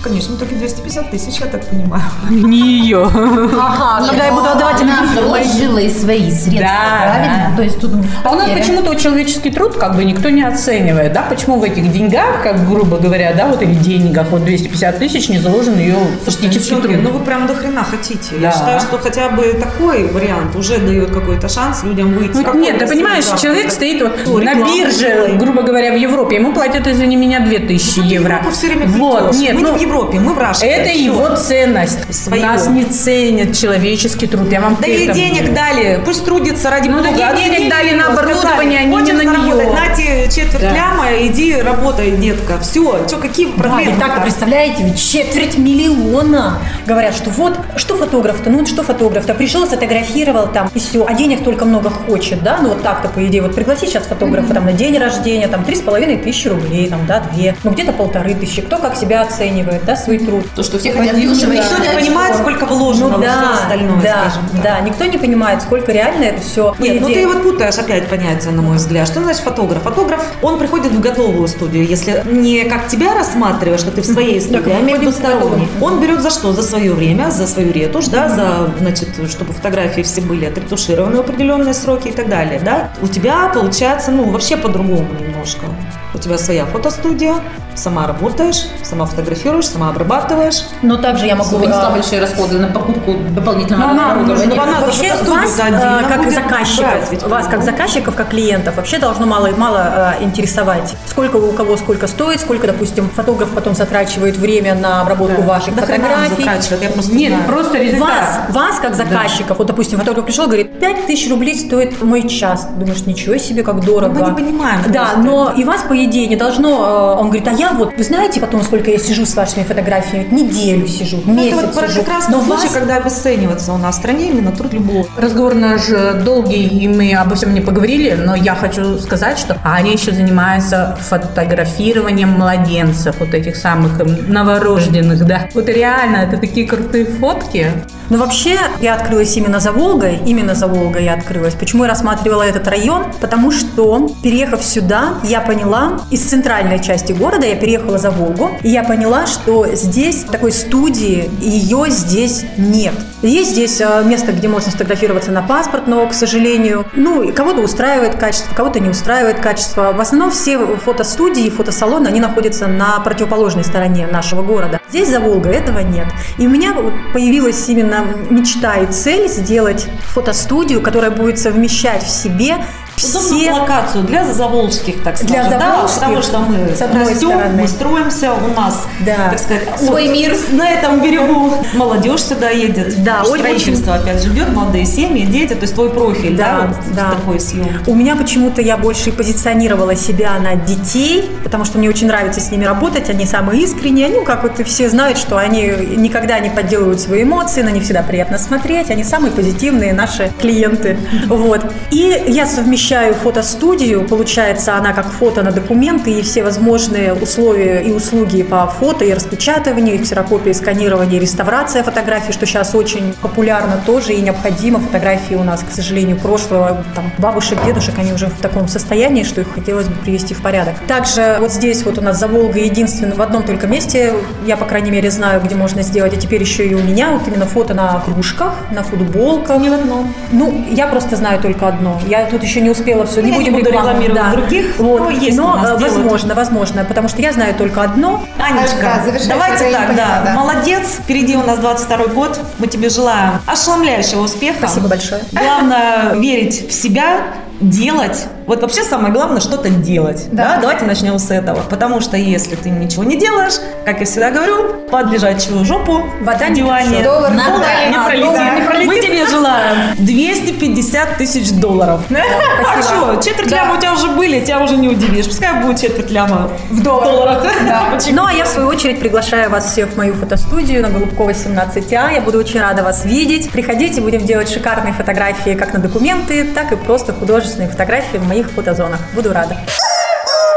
Конечно, 0.04 0.36
только 0.36 0.56
250 0.56 1.12
тысяч, 1.12 1.40
я 1.40 1.46
так 1.46 1.66
понимаю. 1.70 2.04
Не 2.30 2.80
ее. 2.82 3.04
Ага, 3.04 4.08
когда 4.08 4.26
я 4.26 4.34
буду 4.34 4.50
отдавать 4.50 4.82
Она 4.82 5.04
вложила 5.22 5.78
и 5.78 5.90
свои 5.90 6.32
средства, 6.32 6.60
Да, 6.60 7.02
правильно? 7.04 7.54
То 7.56 7.62
есть 7.62 7.80
тут 7.80 7.92
А 8.24 8.32
у 8.32 8.36
нас 8.36 8.50
почему-то 8.50 8.96
человеческий 8.96 9.52
труд 9.52 9.76
как 9.78 9.96
бы 9.96 10.04
никто 10.04 10.30
не 10.30 10.44
оценивает, 10.44 11.14
да? 11.14 11.22
Почему 11.22 11.60
в 11.60 11.64
этих 11.64 11.92
деньгах, 11.92 12.42
как 12.44 12.68
грубо 12.68 12.98
говоря, 12.98 13.34
да, 13.34 13.48
вот 13.48 13.62
этих 13.62 13.80
деньгах, 13.82 14.28
вот 14.32 14.44
250 14.44 14.98
тысяч 14.98 15.30
не 15.30 15.38
заложен 15.38 15.78
ее 15.78 15.96
фактический 16.26 16.76
Девчонки, 16.76 16.94
труд? 16.94 17.04
ну 17.04 17.20
вы 17.20 17.24
прям 17.24 17.48
до 17.48 17.54
хрена 17.54 17.84
хотите. 17.84 18.36
Да. 18.38 18.48
Я 18.48 18.52
считаю, 18.52 18.80
что 18.80 18.98
хотя 18.98 19.30
бы 19.30 19.54
такой 19.54 20.08
вариант 20.12 20.56
уже 20.56 20.80
дает 20.80 21.12
какой-то 21.12 21.48
шанс 21.48 21.84
людям 21.84 22.14
выйти. 22.14 22.34
Ну, 22.34 22.54
нет, 22.56 22.80
ты 22.80 22.88
понимаешь, 22.88 23.26
человек 23.40 23.72
стоит 23.72 24.02
вот 24.26 24.44
на 24.44 24.56
бирже, 24.56 24.98
делай. 24.98 25.38
Грубо 25.62 25.67
говоря, 25.80 25.91
в 25.93 25.95
Европе, 25.95 26.36
ему 26.38 26.54
платят, 26.54 26.88
извини 26.88 27.15
меня, 27.15 27.39
2000 27.39 28.00
Ну, 28.00 28.04
евро. 28.06 28.41
Все 28.52 28.67
время 28.67 28.88
вот, 28.88 29.36
нет, 29.36 29.54
мы 29.56 29.62
ну, 29.62 29.71
не 29.74 29.78
в 29.78 29.82
Европе, 29.82 30.19
мы 30.19 30.34
в 30.34 30.38
Рашке. 30.38 30.65
это 30.65 30.89
Всё. 30.89 31.04
его 31.04 31.36
ценность. 31.36 32.13
Своё. 32.13 32.41
Нас 32.45 32.67
не 32.67 32.84
ценят 32.86 33.56
человеческий 33.56 34.28
труд. 34.28 34.52
Я 34.52 34.62
вам 34.62 34.78
Да 34.82 34.88
это 34.88 35.13
денег 35.13 35.38
говорю. 35.39 35.54
дали, 35.56 36.00
пусть 36.06 36.26
трудится 36.26 36.69
ради 36.69 36.89
Ну, 36.89 36.97
бога. 36.97 37.10
Оценили 37.30 37.56
денег 37.58 37.69
дали 37.69 37.91
на 37.95 38.08
оборудование, 38.08 38.80
а 38.80 38.84
не 38.84 38.97
«Хочешь 38.97 39.13
на 39.13 39.21
неё». 39.21 39.56
заработать? 39.56 39.89
На 39.89 39.95
тебе 39.95 40.24
четверть 40.30 40.62
Да. 40.62 40.71
ляма, 40.74 41.06
иди 41.21 41.56
работай, 41.56 42.12
детка. 42.12 42.58
Все, 42.62 43.08
что, 43.08 43.17
какие 43.17 43.47
Да, 43.47 43.63
проблемы? 43.63 43.97
и 43.97 44.00
так, 44.00 44.24
представляете, 44.24 44.84
ведь 44.84 45.00
четверть 45.02 45.58
миллиона. 45.58 46.60
Говорят, 46.88 47.15
что 47.15 47.30
вот, 47.30 47.54
что 47.78 47.95
фотограф-то, 47.95 48.50
ну 48.50 48.65
что 48.65 48.84
фотограф-то, 48.84 49.34
пришел, 49.34 49.65
сфотографировал 49.65 50.47
там, 50.47 50.69
и 50.74 50.80
все, 50.80 51.06
а 51.08 51.13
денег 51.13 51.43
только 51.43 51.65
много 51.65 51.89
хочет, 51.89 52.41
да, 52.43 52.60
ну 52.62 52.69
вот 52.69 52.82
так-то, 52.84 53.08
по 53.10 53.24
идее, 53.26 53.41
вот 53.41 53.56
пригласить 53.56 53.89
сейчас 53.89 54.06
фотографа 54.08 54.54
там 54.54 54.65
на 54.65 54.74
день 54.74 54.97
рождения, 54.97 55.47
там, 55.52 55.64
три 55.64 55.76
с 55.76 55.82
половиной 55.82 56.18
тысячи 56.18 56.48
рублей, 56.48 56.90
там, 56.90 57.06
да, 57.06 57.22
две, 57.32 57.56
ну 57.64 57.72
где-то 57.72 57.94
полторы 57.94 58.34
тысячи, 58.34 58.62
кто 58.62 58.78
как 58.78 58.96
себя 58.96 59.22
оценивает, 59.22 59.84
да, 59.86 59.96
свой 59.96 60.20
труд. 60.20 60.46
То, 60.56 60.64
что 60.64 60.80
все 60.80 60.92
хотят 60.94 61.16
Никто 61.16 61.78
не 61.78 61.90
понимает, 61.90 62.36
сколько 62.36 62.66
вложено 62.66 63.10
Ну 63.10 63.18
во 63.18 63.22
все 63.22 63.32
да, 63.32 63.54
остальное, 63.54 64.02
да, 64.02 64.20
скажем 64.22 64.50
так. 64.52 64.64
да, 64.64 64.80
никто 64.82 65.06
не 65.06 65.18
понимает, 65.18 65.62
сколько 65.62 65.92
реально 65.92 66.24
это 66.26 66.42
все. 66.42 66.76
Нет, 66.80 67.02
ну 67.02 67.08
ты 67.08 67.28
вот 67.28 67.44
путаешь 67.44 67.78
опять 67.78 68.08
понятия, 68.08 68.50
на 68.52 68.62
мой 68.62 68.78
взгляд. 68.78 69.08
Что 69.08 69.22
значит 69.22 69.42
фотограф? 69.42 69.84
Фотограф, 69.84 70.26
он 70.42 70.58
приходит 70.58 70.92
в 70.92 71.00
готовую 71.00 71.48
студию, 71.48 71.86
если 71.86 72.24
не 72.26 72.64
как 72.66 72.88
тебя 72.88 73.14
рассматриваешь, 73.14 73.82
что 73.82 73.92
ты 73.92 74.02
в 74.02 74.06
своей 74.06 74.40
студии, 74.40 74.72
а 74.72 74.82
между 74.82 75.12
сторонней. 75.12 75.68
Он 75.82 76.00
берет 76.00 76.22
за 76.22 76.30
что? 76.30 76.54
За 76.54 76.64
свое 76.64 76.94
время, 76.94 77.30
за 77.32 77.48
свою 77.48 77.72
ретушь, 77.72 78.08
да, 78.08 78.30
за, 78.30 78.72
значит, 78.80 79.10
чтобы 79.30 79.54
фотографии 79.54 80.02
все 80.02 80.22
были 80.22 80.46
отретушированы 80.46 81.18
в 81.18 81.20
определенные 81.22 81.74
сроки 81.74 82.10
и 82.10 82.12
так 82.12 82.30
далее, 82.30 82.60
да. 82.64 82.92
У 83.02 83.08
тебя 83.08 83.52
получается, 83.54 84.12
ну, 84.12 84.24
вообще 84.30 84.58
по-другому 84.58 85.08
немножко. 85.42 85.66
У 86.14 86.18
тебя 86.18 86.38
своя 86.38 86.66
фотостудия, 86.66 87.36
сама 87.74 88.06
работаешь, 88.06 88.66
сама 88.84 89.06
фотографируешь, 89.06 89.66
сама 89.68 89.90
обрабатываешь. 89.90 90.64
Но 90.82 90.98
также 90.98 91.26
я 91.26 91.36
могу... 91.36 91.58
Понесла 91.58 91.88
а, 91.88 91.92
большие 91.92 92.20
расходы 92.22 92.60
на 92.60 92.68
покупку 92.68 93.16
дополнительного 93.34 93.92
она, 93.92 94.12
оборудования. 94.12 94.60
она 94.62 94.80
за 94.80 94.86
вообще 94.86 95.08
фотостудию 95.10 95.34
вас, 95.34 95.56
как 95.56 96.32
заказчиков, 96.32 97.10
брать 97.10 97.24
вас 97.30 97.48
как 97.48 97.64
заказчиков, 97.64 98.16
как 98.16 98.30
клиентов, 98.30 98.76
вообще 98.76 98.98
должно 99.00 99.26
мало 99.26 99.48
мало 99.58 100.16
э, 100.20 100.24
интересовать, 100.24 100.94
сколько 101.06 101.38
у 101.38 101.52
кого 101.54 101.78
сколько 101.78 102.08
стоит, 102.08 102.42
сколько, 102.42 102.68
допустим, 102.68 103.10
фотограф 103.10 103.50
потом 103.52 103.74
затрачивает 103.74 104.38
время 104.38 104.76
на 104.76 105.02
обработку 105.02 105.42
ваших 105.42 105.76
Да 105.76 105.82
фотографий. 105.84 106.44
я 106.82 106.90
просто 106.90 107.14
Нет, 107.16 107.34
знаю. 107.34 107.48
просто 107.48 107.78
Вас, 107.78 107.82
результат. 107.88 108.50
вас 108.50 108.80
как 108.80 108.96
заказчиков, 108.96 109.58
вот, 109.58 109.68
допустим, 109.68 109.98
фотограф 110.00 110.26
пришел, 110.26 110.46
говорит, 110.46 110.80
5 110.80 111.06
тысяч 111.08 111.30
рублей 111.30 111.56
стоит 111.58 112.02
мой 112.02 112.28
час. 112.28 112.68
Думаешь, 112.76 113.06
ничего 113.06 113.38
себе, 113.38 113.64
как 113.64 113.80
дорого. 113.84 114.14
Ну, 114.14 114.26
мы 114.26 114.42
не 114.42 114.52
понимаем 114.52 114.82
Да, 114.90 115.06
просто. 115.14 115.22
Но 115.32 115.54
и 115.58 115.63
вас, 115.63 115.82
по 115.88 115.96
идее, 116.06 116.28
не 116.28 116.36
должно... 116.36 117.15
э, 117.15 117.20
Он 117.20 117.28
говорит, 117.28 117.48
а 117.48 117.52
я 117.52 117.72
вот, 117.74 117.94
вы 117.98 118.04
знаете 118.04 118.39
потом, 118.39 118.62
сколько 118.63 118.91
я 118.91 118.98
сижу 119.00 119.26
с 119.26 119.34
вашими 119.36 119.63
фотографиями? 119.63 120.28
Неделю 120.32 120.88
сижу, 120.88 121.17
Ну, 121.26 121.34
месяц 121.34 121.58
это 121.58 121.67
вот 121.82 121.89
сижу. 121.89 122.00
как 122.02 122.10
раз 122.10 122.28
Но 122.30 122.38
тот 122.39 122.46
случай, 122.48 122.63
вас- 122.67 122.74
когда 122.74 122.96
обесценивается 122.98 123.74
у 123.74 123.78
нас 123.78 123.96
в 123.96 123.98
стране 124.00 124.30
именно 124.30 124.52
труд 124.52 124.74
любого. 124.74 125.08
Разговор 125.17 125.56
наш 125.56 125.89
э, 125.89 126.13
долгий, 126.24 126.67
и 126.67 126.88
мы 126.88 127.13
обо 127.13 127.36
всем 127.36 127.54
не 127.54 127.62
поговорили, 127.62 128.13
но 128.15 128.36
я 128.36 128.56
хочу 128.56 129.00
сказать, 129.00 129.38
что 129.38 129.58
Аня 129.63 129.91
еще 129.94 130.12
занимается 130.12 130.98
фотографированием 131.10 132.30
младенцев, 132.30 133.15
вот 133.20 133.34
этих 133.34 133.56
самых 133.56 134.00
эм, 134.00 134.32
новорожденных, 134.32 135.26
да. 135.26 135.50
Вот 135.54 135.67
реально, 135.70 136.17
это 136.17 136.38
такие 136.38 136.67
крутые 136.67 137.06
фотки. 137.06 137.67
Ну, 138.10 138.17
вообще, 138.17 138.58
я 138.82 138.96
открылась 138.96 139.36
именно 139.38 139.60
за 139.60 139.72
Волгой. 139.72 140.20
Именно 140.26 140.54
за 140.56 140.67
Волгой 140.67 141.06
я 141.06 141.13
открылась. 141.13 141.54
Почему 141.54 141.84
я 141.84 141.89
рассматривала 141.89 142.44
этот 142.44 142.67
район? 142.67 143.06
Потому 143.22 143.52
что, 143.52 144.10
переехав 144.22 144.63
сюда, 144.63 145.13
я 145.24 145.42
поняла, 145.42 146.02
из 146.10 146.22
центральной 146.22 146.82
части 146.82 147.14
города 147.14 147.46
я 147.46 147.56
переехала 147.56 147.98
за 147.98 148.12
Волгу, 148.12 148.52
и 148.62 148.70
я 148.70 148.84
поняла, 148.84 149.26
что 149.26 149.68
здесь 149.74 150.24
такой 150.24 150.52
студии, 150.52 151.30
ее 151.40 151.86
здесь 151.90 152.46
нет. 152.58 152.94
Есть 153.22 153.52
здесь 153.52 153.80
э, 153.82 154.04
место, 154.04 154.32
где 154.32 154.48
можно 154.48 154.72
сфотографироваться 154.72 155.32
на 155.32 155.44
паспорт, 155.44 155.86
но, 155.86 156.08
к 156.08 156.14
сожалению, 156.14 156.86
ну, 156.96 157.32
кого-то 157.34 157.62
устраивает 157.62 158.16
качество, 158.16 158.56
кого-то 158.56 158.80
не 158.80 158.90
устраивает 158.90 159.40
качество. 159.40 159.92
В 159.92 160.02
основном 160.02 160.32
все 160.32 160.58
фотостудии, 160.58 161.50
фотосалоны, 161.50 162.08
они 162.08 162.20
находятся 162.20 162.68
на 162.68 163.00
противоположной 163.00 163.64
стороне 163.64 164.08
нашего 164.08 164.42
города. 164.42 164.80
Здесь 164.90 165.10
за 165.10 165.20
Волгой 165.20 165.54
этого 165.54 165.80
нет. 165.80 166.08
И 166.40 166.48
у 166.48 166.50
меня 166.50 166.74
появилась 167.14 167.70
именно 167.70 168.06
мечта 168.30 168.78
и 168.78 168.88
цель 168.88 169.28
сделать 169.28 169.88
фотостудию, 170.14 170.82
которая 170.82 171.12
будет 171.12 171.38
совмещать 171.38 172.04
в 172.04 172.10
себе 172.10 172.56
Удобную 173.04 173.40
все 173.42 173.52
локацию 173.54 174.04
для 174.04 174.26
заволжских, 174.32 175.02
так 175.04 175.16
Для 175.24 175.44
скажем. 175.44 175.60
Да, 175.60 175.72
заволжских, 175.72 176.00
потому 176.02 176.22
что 176.22 176.40
мы 176.40 176.76
с 176.76 176.82
одной 176.82 177.04
растем, 177.06 177.18
стороны. 177.32 177.62
мы 177.62 177.68
строимся, 177.68 178.34
у 178.34 178.48
нас, 178.60 178.86
Да. 179.06 179.30
так 179.32 179.40
сказать, 179.40 179.64
Свой 179.80 180.08
вот 180.08 180.14
мир. 180.14 180.36
На 180.52 180.70
этом 180.70 181.02
берегу 181.02 181.54
молодежь 181.74 182.22
сюда 182.24 182.50
едет. 182.52 183.04
Да, 183.04 183.24
очень- 183.24 183.40
Строительство, 183.40 183.96
опять 183.96 184.22
же, 184.22 184.30
идет, 184.30 184.54
молодые 184.54 184.86
семьи, 184.86 185.26
дети, 185.26 185.54
то 185.56 185.62
есть 185.62 185.74
твой 185.74 185.90
профиль, 185.90 186.36
да, 186.38 186.44
Да, 186.62 186.68
вот 186.68 186.96
да. 186.96 187.12
такой 187.12 187.40
съем. 187.40 187.82
У 187.88 187.96
меня 187.96 188.16
почему-то 188.16 188.62
я 188.62 188.78
больше 188.78 189.10
и 189.10 189.12
позиционировала 189.12 189.96
себя 189.96 190.38
на 190.40 190.56
детей, 190.56 191.28
потому 191.44 191.66
что 191.66 191.80
мне 191.80 191.90
очень 191.90 192.06
нравится 192.08 192.40
с 192.40 192.52
ними 192.52 192.66
работать, 192.66 193.10
они 193.10 193.26
самые 193.26 193.64
искренние, 193.64 194.10
ну, 194.10 194.24
как 194.24 194.44
вот 194.44 194.60
и 194.60 194.64
все 194.64 194.90
знают, 194.90 195.18
что 195.18 195.38
они 195.38 195.62
никогда 195.96 196.40
не 196.40 196.50
подделывают 196.52 197.00
свои 197.02 197.24
эмоции, 197.24 197.64
на 197.64 197.70
них 197.70 197.84
всегда 197.84 198.04
приятно 198.04 198.38
смотреть, 198.38 198.92
они 198.92 199.04
самые 199.04 199.32
позитивные 199.32 199.94
наши 199.94 200.32
клиенты. 200.40 200.98
Вот. 201.28 201.62
И 201.90 202.24
я 202.28 202.46
совмещаю 202.46 202.81
фотостудию, 203.24 204.06
получается, 204.08 204.76
она 204.76 204.94
как 204.94 205.08
фото 205.08 205.44
на 205.44 205.52
документы 205.52 206.12
и 206.12 206.22
все 206.22 206.44
возможные 206.44 207.13
условия 207.13 207.82
и 207.82 207.91
услуги 207.91 208.44
по 208.44 208.67
фото 208.67 209.06
и 209.06 209.13
распечатыванию, 209.13 209.96
и 209.96 209.98
ксерокопии, 210.00 210.52
сканирование, 210.52 211.17
и 211.17 211.22
реставрация 211.22 211.84
фотографий, 211.84 212.34
что 212.34 212.46
сейчас 212.46 212.76
очень 212.76 213.13
популярно 213.22 213.82
тоже 213.86 214.13
и 214.13 214.22
необходимо. 214.22 214.80
Фотографии 214.80 215.36
у 215.36 215.44
нас, 215.44 215.62
к 215.62 215.72
сожалению, 215.72 216.17
прошлого, 216.17 216.84
там, 216.96 217.12
бабушек, 217.17 217.63
дедушек, 217.65 217.98
они 218.00 218.13
уже 218.13 218.28
в 218.28 218.39
таком 218.39 218.67
состоянии, 218.67 219.24
что 219.24 219.41
их 219.41 219.54
хотелось 219.54 219.88
бы 219.88 219.96
привести 219.96 220.34
в 220.34 220.41
порядок. 220.41 220.76
Также 220.88 221.38
вот 221.39 221.52
здесь 221.52 221.84
вот 221.84 221.98
у 221.98 222.02
нас 222.02 222.20
за 222.20 222.28
Волгой 222.28 222.63
единственное, 222.63 223.15
в 223.15 223.22
одном 223.22 223.44
только 223.44 223.67
месте, 223.67 224.13
я, 224.46 224.58
по 224.58 224.65
крайней 224.65 224.91
мере, 224.91 225.12
знаю, 225.12 225.41
где 225.41 225.56
можно 225.56 225.82
сделать, 225.84 226.13
а 226.13 226.17
теперь 226.17 226.41
еще 226.41 226.65
и 226.65 226.74
у 226.74 226.82
меня 226.82 227.12
вот 227.12 227.28
именно 227.28 227.46
фото 227.46 227.74
на 227.74 228.02
кружках, 228.06 228.56
на 228.72 228.84
футболках. 228.84 229.62
Не 229.62 229.70
в 229.70 229.74
одном. 229.74 230.13
Ну, 230.32 230.65
я 230.72 230.88
просто 230.88 231.15
знаю 231.15 231.39
только 231.39 231.67
одно. 231.67 232.02
Я 232.08 232.26
тут 232.26 232.41
еще 232.44 232.62
не 232.62 232.71
успела 232.72 233.06
все, 233.06 233.22
не 233.22 233.30
Я 233.32 233.38
не 233.38 233.40
будем 233.40 233.54
буду 233.54 233.66
рекламу. 233.72 234.02
рекламировать 234.02 234.32
других, 234.32 234.66
Вот. 234.80 235.00
но 235.02 235.10
есть 235.10 235.38
у 235.38 235.42
но 235.42 235.56
нас 235.56 235.72
э, 235.72 235.78
делают. 235.78 235.96
возможно, 235.98 236.36
возможно, 236.36 236.84
потому 236.86 237.08
что 237.08 237.22
я 237.22 237.32
знаю 237.34 237.54
только 237.56 237.82
одно. 237.84 238.24
Анечка, 238.40 238.82
Да, 238.82 239.04
завершающее, 239.04 239.30
давайте 239.30 239.66
не 239.68 239.72
так, 239.74 239.96
да. 239.96 240.22
да. 240.26 240.34
Молодец, 240.34 241.00
впереди 241.04 241.36
у 241.36 241.44
нас 241.44 241.60
22 241.60 242.08
год. 242.08 242.40
Мы 242.60 242.68
тебе 242.68 242.90
желаем 242.90 243.34
ошеломляющего 243.46 244.22
успеха. 244.22 244.58
Спасибо 244.68 244.88
большое. 244.88 245.22
Главное 245.32 246.14
верить 246.16 246.68
в 246.70 246.74
себя, 246.74 247.18
делать. 247.60 248.26
Вот 248.52 248.62
вообще 248.64 248.84
самое 248.84 249.14
главное 249.14 249.40
что-то 249.40 249.70
делать. 249.70 250.28
Да. 250.34 250.56
Да. 250.56 250.58
Давайте 250.60 250.84
начнем 250.84 251.18
с 251.20 251.32
этого. 251.32 251.62
Потому 251.70 252.02
что 252.02 252.18
если 252.18 252.58
ты 252.58 252.70
ничего 252.70 253.06
не 253.06 253.16
делаешь, 253.16 253.54
как 253.86 254.02
я 254.02 254.06
всегда 254.06 254.30
говорю, 254.30 254.74
под 254.92 255.10
лежачую 255.10 255.64
жопу 255.64 256.04
Вода 256.20 256.48
в 256.48 256.50
не 256.50 256.56
диване. 256.56 257.02
Доллар 257.02 257.32
Надо, 257.32 257.52
Доллар 257.52 257.90
не 257.90 258.06
пролетит. 258.06 258.26
доллар 258.26 258.56
не 258.56 258.62
пролетит. 258.62 258.88
Мы 258.88 259.00
тебе 259.00 259.28
желаем 259.28 259.96
250 259.98 261.18
тысяч 261.18 261.52
долларов. 261.54 262.02
А 262.12 262.82
что, 262.82 263.22
четверть 263.24 263.52
ляма 263.52 263.76
у 263.76 263.80
тебя 263.80 263.94
уже 263.94 264.10
были, 264.10 264.42
тебя 264.42 264.62
уже 264.62 264.76
не 264.76 264.90
удивишь. 264.90 265.28
Пускай 265.28 265.62
будет 265.62 265.80
четверть 265.80 266.12
ляма 266.12 266.50
в 266.70 266.84
долларах. 266.84 267.46
Почему? 267.94 268.18
Ну, 268.18 268.26
а 268.26 268.34
я, 268.34 268.44
в 268.44 268.50
свою 268.50 268.68
очередь, 268.68 269.00
приглашаю 269.00 269.50
вас 269.50 269.72
всех 269.72 269.92
в 269.92 269.98
мою 269.98 270.14
фотостудию 270.14 270.82
на 270.82 270.90
Голубкова 270.90 271.30
17А. 271.30 272.14
Я 272.14 272.20
буду 272.20 272.38
очень 272.38 272.60
рада 272.60 272.84
вас 272.84 273.06
видеть. 273.06 273.50
Приходите, 273.50 274.02
будем 274.02 274.26
делать 274.26 274.50
шикарные 274.50 274.94
фотографии 274.94 275.52
как 275.56 275.72
на 275.72 275.80
документы, 275.80 276.44
так 276.54 276.74
и 276.74 276.76
просто 276.76 277.14
художественные 277.14 277.70
фотографии 277.70 278.18
в 278.18 278.28
моих 278.42 278.56
фотозонах. 278.56 279.00
Буду 279.14 279.34
рада. 279.34 279.56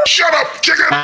Shut 0.07 0.33
up, 0.33 0.61
chicken! 0.61 0.95